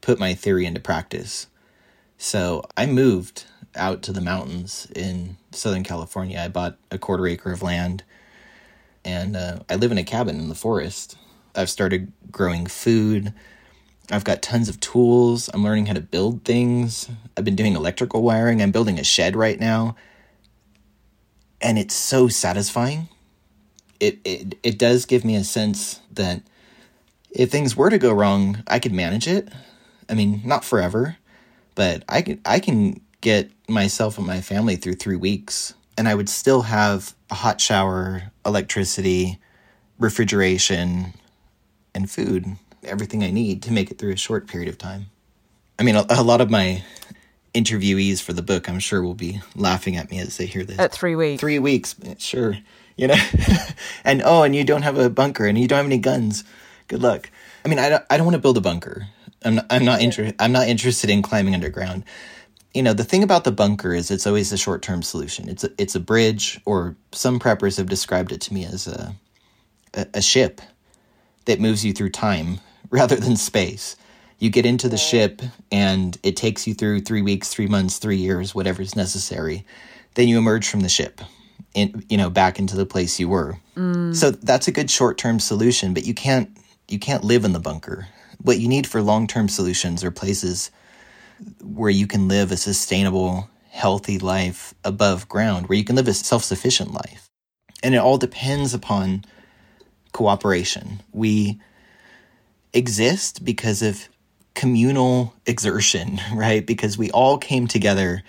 put 0.00 0.18
my 0.18 0.34
theory 0.34 0.66
into 0.66 0.80
practice. 0.80 1.46
So 2.18 2.64
I 2.76 2.86
moved 2.86 3.44
out 3.74 4.02
to 4.02 4.12
the 4.12 4.20
mountains 4.20 4.86
in 4.94 5.36
Southern 5.50 5.82
California. 5.82 6.38
I 6.38 6.48
bought 6.48 6.76
a 6.90 6.98
quarter 6.98 7.26
acre 7.26 7.52
of 7.52 7.62
land 7.62 8.04
and 9.04 9.36
uh, 9.36 9.58
I 9.68 9.74
live 9.76 9.92
in 9.92 9.98
a 9.98 10.04
cabin 10.04 10.38
in 10.38 10.48
the 10.48 10.54
forest. 10.54 11.16
I've 11.54 11.70
started 11.70 12.12
growing 12.30 12.66
food. 12.66 13.32
I've 14.10 14.24
got 14.24 14.42
tons 14.42 14.68
of 14.68 14.80
tools. 14.80 15.48
I'm 15.52 15.62
learning 15.62 15.86
how 15.86 15.94
to 15.94 16.00
build 16.00 16.44
things. 16.44 17.08
I've 17.36 17.44
been 17.44 17.56
doing 17.56 17.74
electrical 17.74 18.22
wiring. 18.22 18.60
I'm 18.60 18.70
building 18.70 18.98
a 18.98 19.04
shed 19.04 19.34
right 19.36 19.58
now. 19.58 19.96
And 21.60 21.78
it's 21.78 21.94
so 21.94 22.28
satisfying 22.28 23.08
it, 24.04 24.18
it 24.24 24.58
it 24.62 24.78
does 24.78 25.06
give 25.06 25.24
me 25.24 25.34
a 25.36 25.44
sense 25.44 26.00
that 26.12 26.42
if 27.30 27.50
things 27.50 27.76
were 27.76 27.90
to 27.90 27.98
go 27.98 28.12
wrong, 28.12 28.62
I 28.66 28.78
could 28.78 28.92
manage 28.92 29.26
it. 29.26 29.48
I 30.08 30.14
mean, 30.14 30.42
not 30.44 30.64
forever, 30.64 31.16
but 31.74 32.04
I 32.08 32.22
can 32.22 32.40
I 32.44 32.60
can 32.60 33.00
get 33.20 33.50
myself 33.68 34.18
and 34.18 34.26
my 34.26 34.42
family 34.42 34.76
through 34.76 34.94
3 34.94 35.16
weeks 35.16 35.72
and 35.96 36.06
I 36.08 36.14
would 36.14 36.28
still 36.28 36.62
have 36.62 37.14
a 37.30 37.34
hot 37.34 37.60
shower, 37.60 38.24
electricity, 38.44 39.38
refrigeration, 39.98 41.14
and 41.94 42.10
food, 42.10 42.56
everything 42.82 43.22
I 43.22 43.30
need 43.30 43.62
to 43.62 43.72
make 43.72 43.90
it 43.90 43.98
through 43.98 44.12
a 44.12 44.16
short 44.16 44.46
period 44.46 44.68
of 44.68 44.76
time. 44.76 45.06
I 45.78 45.82
mean, 45.82 45.96
a, 45.96 46.04
a 46.10 46.22
lot 46.22 46.42
of 46.42 46.50
my 46.50 46.82
interviewees 47.54 48.20
for 48.20 48.32
the 48.32 48.42
book, 48.42 48.68
I'm 48.68 48.80
sure, 48.80 49.02
will 49.02 49.14
be 49.14 49.40
laughing 49.54 49.96
at 49.96 50.10
me 50.10 50.18
as 50.18 50.36
they 50.36 50.46
hear 50.46 50.64
this. 50.64 50.78
At 50.78 50.92
three 50.92 51.16
weeks. 51.16 51.40
Three 51.40 51.58
weeks, 51.58 51.94
sure 52.18 52.58
you 52.96 53.08
know? 53.08 53.16
And 54.04 54.22
oh 54.24 54.42
and 54.42 54.54
you 54.54 54.64
don't 54.64 54.82
have 54.82 54.98
a 54.98 55.08
bunker 55.08 55.46
and 55.46 55.58
you 55.58 55.66
don't 55.66 55.78
have 55.78 55.86
any 55.86 55.98
guns. 55.98 56.44
Good 56.88 57.02
luck. 57.02 57.30
I 57.64 57.68
mean 57.68 57.78
i 57.78 57.88
don't, 57.88 58.04
I 58.10 58.16
don't 58.16 58.26
want 58.26 58.34
to 58.34 58.42
build 58.42 58.58
a 58.58 58.60
bunker. 58.60 59.06
I'm 59.42 59.56
not, 59.56 59.66
I'm 59.70 59.84
not 59.84 60.00
interested 60.00 60.36
i'm 60.38 60.52
not 60.52 60.68
interested 60.68 61.10
in 61.10 61.22
climbing 61.22 61.54
underground. 61.54 62.04
You 62.74 62.82
know 62.82 62.92
the 62.92 63.04
thing 63.04 63.22
about 63.22 63.44
the 63.44 63.52
bunker 63.52 63.94
is 63.94 64.10
it's 64.10 64.26
always 64.26 64.52
a 64.52 64.58
short-term 64.58 65.02
solution. 65.02 65.48
It's 65.48 65.64
a, 65.64 65.70
it's 65.78 65.94
a 65.94 66.00
bridge 66.00 66.60
or 66.66 66.96
some 67.12 67.40
preppers 67.40 67.78
have 67.78 67.88
described 67.88 68.30
it 68.30 68.42
to 68.42 68.54
me 68.54 68.66
as 68.66 68.86
a, 68.86 69.14
a, 69.94 70.06
a 70.14 70.22
ship 70.22 70.60
that 71.46 71.60
moves 71.60 71.84
you 71.84 71.92
through 71.92 72.10
time 72.10 72.60
rather 72.90 73.16
than 73.16 73.36
space. 73.36 73.96
You 74.38 74.50
get 74.50 74.66
into 74.66 74.90
the 74.90 74.98
ship 74.98 75.40
and 75.72 76.18
it 76.22 76.36
takes 76.36 76.66
you 76.66 76.74
through 76.74 77.00
three 77.00 77.22
weeks 77.22 77.48
three 77.48 77.68
months 77.68 77.98
three 77.98 78.18
years 78.18 78.54
whatever's 78.54 78.94
necessary. 78.94 79.64
Then 80.14 80.28
you 80.28 80.36
emerge 80.36 80.68
from 80.68 80.80
the 80.80 80.88
ship 80.90 81.22
in, 81.74 82.04
you 82.08 82.16
know 82.16 82.30
back 82.30 82.58
into 82.58 82.76
the 82.76 82.86
place 82.86 83.20
you 83.20 83.28
were. 83.28 83.58
Mm. 83.76 84.14
So 84.14 84.30
that's 84.30 84.68
a 84.68 84.72
good 84.72 84.90
short-term 84.90 85.40
solution, 85.40 85.92
but 85.92 86.06
you 86.06 86.14
can't 86.14 86.56
you 86.88 86.98
can't 86.98 87.24
live 87.24 87.44
in 87.44 87.52
the 87.52 87.60
bunker. 87.60 88.08
What 88.42 88.58
you 88.58 88.68
need 88.68 88.86
for 88.86 89.02
long-term 89.02 89.48
solutions 89.48 90.04
are 90.04 90.10
places 90.10 90.70
where 91.62 91.90
you 91.90 92.06
can 92.06 92.28
live 92.28 92.52
a 92.52 92.56
sustainable, 92.56 93.48
healthy 93.70 94.18
life 94.18 94.74
above 94.84 95.28
ground, 95.28 95.68
where 95.68 95.78
you 95.78 95.84
can 95.84 95.96
live 95.96 96.08
a 96.08 96.14
self-sufficient 96.14 96.92
life. 96.92 97.28
And 97.82 97.94
it 97.94 97.98
all 97.98 98.18
depends 98.18 98.74
upon 98.74 99.24
cooperation. 100.12 101.02
We 101.12 101.60
exist 102.72 103.44
because 103.44 103.82
of 103.82 104.08
communal 104.54 105.34
exertion, 105.46 106.20
right? 106.34 106.64
Because 106.64 106.96
we 106.98 107.10
all 107.10 107.38
came 107.38 107.66
together 107.66 108.22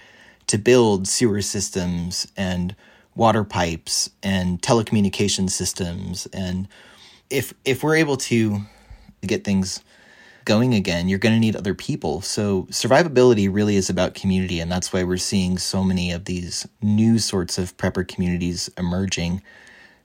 to 0.47 0.57
build 0.57 1.07
sewer 1.07 1.41
systems 1.41 2.27
and 2.37 2.75
water 3.15 3.43
pipes 3.43 4.09
and 4.21 4.61
telecommunication 4.61 5.49
systems 5.49 6.27
and 6.27 6.67
if 7.29 7.53
if 7.63 7.83
we're 7.83 7.95
able 7.95 8.17
to 8.17 8.61
get 9.21 9.43
things 9.43 9.81
going 10.43 10.75
again 10.75 11.07
you're 11.07 11.17
going 11.17 11.33
to 11.33 11.39
need 11.39 11.55
other 11.55 11.73
people 11.73 12.21
so 12.21 12.63
survivability 12.63 13.51
really 13.51 13.75
is 13.75 13.89
about 13.89 14.13
community 14.13 14.59
and 14.59 14.71
that's 14.71 14.93
why 14.93 15.03
we're 15.03 15.17
seeing 15.17 15.57
so 15.57 15.83
many 15.83 16.11
of 16.11 16.25
these 16.25 16.67
new 16.81 17.17
sorts 17.17 17.57
of 17.57 17.75
prepper 17.77 18.07
communities 18.07 18.69
emerging 18.77 19.41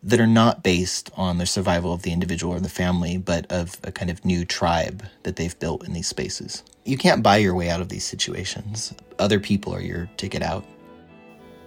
that 0.03 0.20
are 0.20 0.27
not 0.27 0.62
based 0.62 1.11
on 1.16 1.38
the 1.38 1.46
survival 1.46 1.92
of 1.92 2.03
the 2.03 2.12
individual 2.12 2.55
or 2.55 2.61
the 2.61 2.68
family, 2.68 3.18
but 3.18 3.51
of 3.53 3.79
a 3.85 3.92
kind 3.92 4.11
of 4.11 4.25
new 4.25 4.44
tribe 4.44 5.05
that 5.25 5.37
they've 5.37 5.59
built 5.59 5.87
in 5.87 5.92
these 5.92 6.09
spaces. 6.09 6.62
You 6.85 6.96
can't 6.96 7.23
buy 7.23 7.37
your 7.37 7.55
way 7.55 7.68
out 7.68 7.81
of 7.81 7.90
these 7.90 8.05
situations. 8.05 8.94
Other 9.18 9.38
people 9.38 9.75
are 9.75 9.83
your 9.83 10.09
ticket 10.16 10.42
out. 10.42 10.64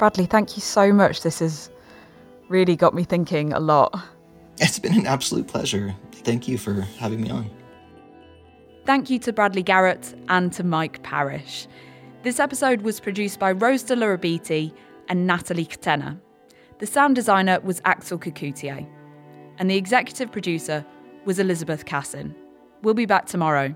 Bradley, 0.03 0.25
thank 0.25 0.57
you 0.57 0.61
so 0.61 0.91
much. 0.91 1.21
This 1.21 1.39
has 1.39 1.71
really 2.49 2.75
got 2.75 2.93
me 2.93 3.05
thinking 3.05 3.53
a 3.53 3.61
lot. 3.61 3.97
It's 4.57 4.77
been 4.77 4.95
an 4.95 5.07
absolute 5.07 5.47
pleasure. 5.47 5.95
Thank 6.11 6.45
you 6.45 6.57
for 6.57 6.81
having 6.99 7.21
me 7.21 7.29
on. 7.29 7.49
Thank 8.83 9.09
you 9.09 9.17
to 9.19 9.31
Bradley 9.31 9.63
Garrett 9.63 10.13
and 10.27 10.51
to 10.51 10.63
Mike 10.65 11.01
Parrish. 11.03 11.69
This 12.21 12.41
episode 12.41 12.81
was 12.81 12.99
produced 12.99 13.39
by 13.39 13.53
Rose 13.53 13.83
de 13.83 13.95
la 13.95 14.17
and 15.07 15.25
Natalie 15.25 15.65
Katena. 15.65 16.19
The 16.79 16.85
sound 16.85 17.15
designer 17.15 17.61
was 17.61 17.81
Axel 17.85 18.19
Kacoutié, 18.19 18.85
and 19.57 19.71
the 19.71 19.77
executive 19.77 20.33
producer 20.33 20.85
was 21.23 21.39
Elizabeth 21.39 21.85
Cassin. 21.85 22.35
We'll 22.81 22.93
be 22.93 23.05
back 23.05 23.25
tomorrow. 23.25 23.73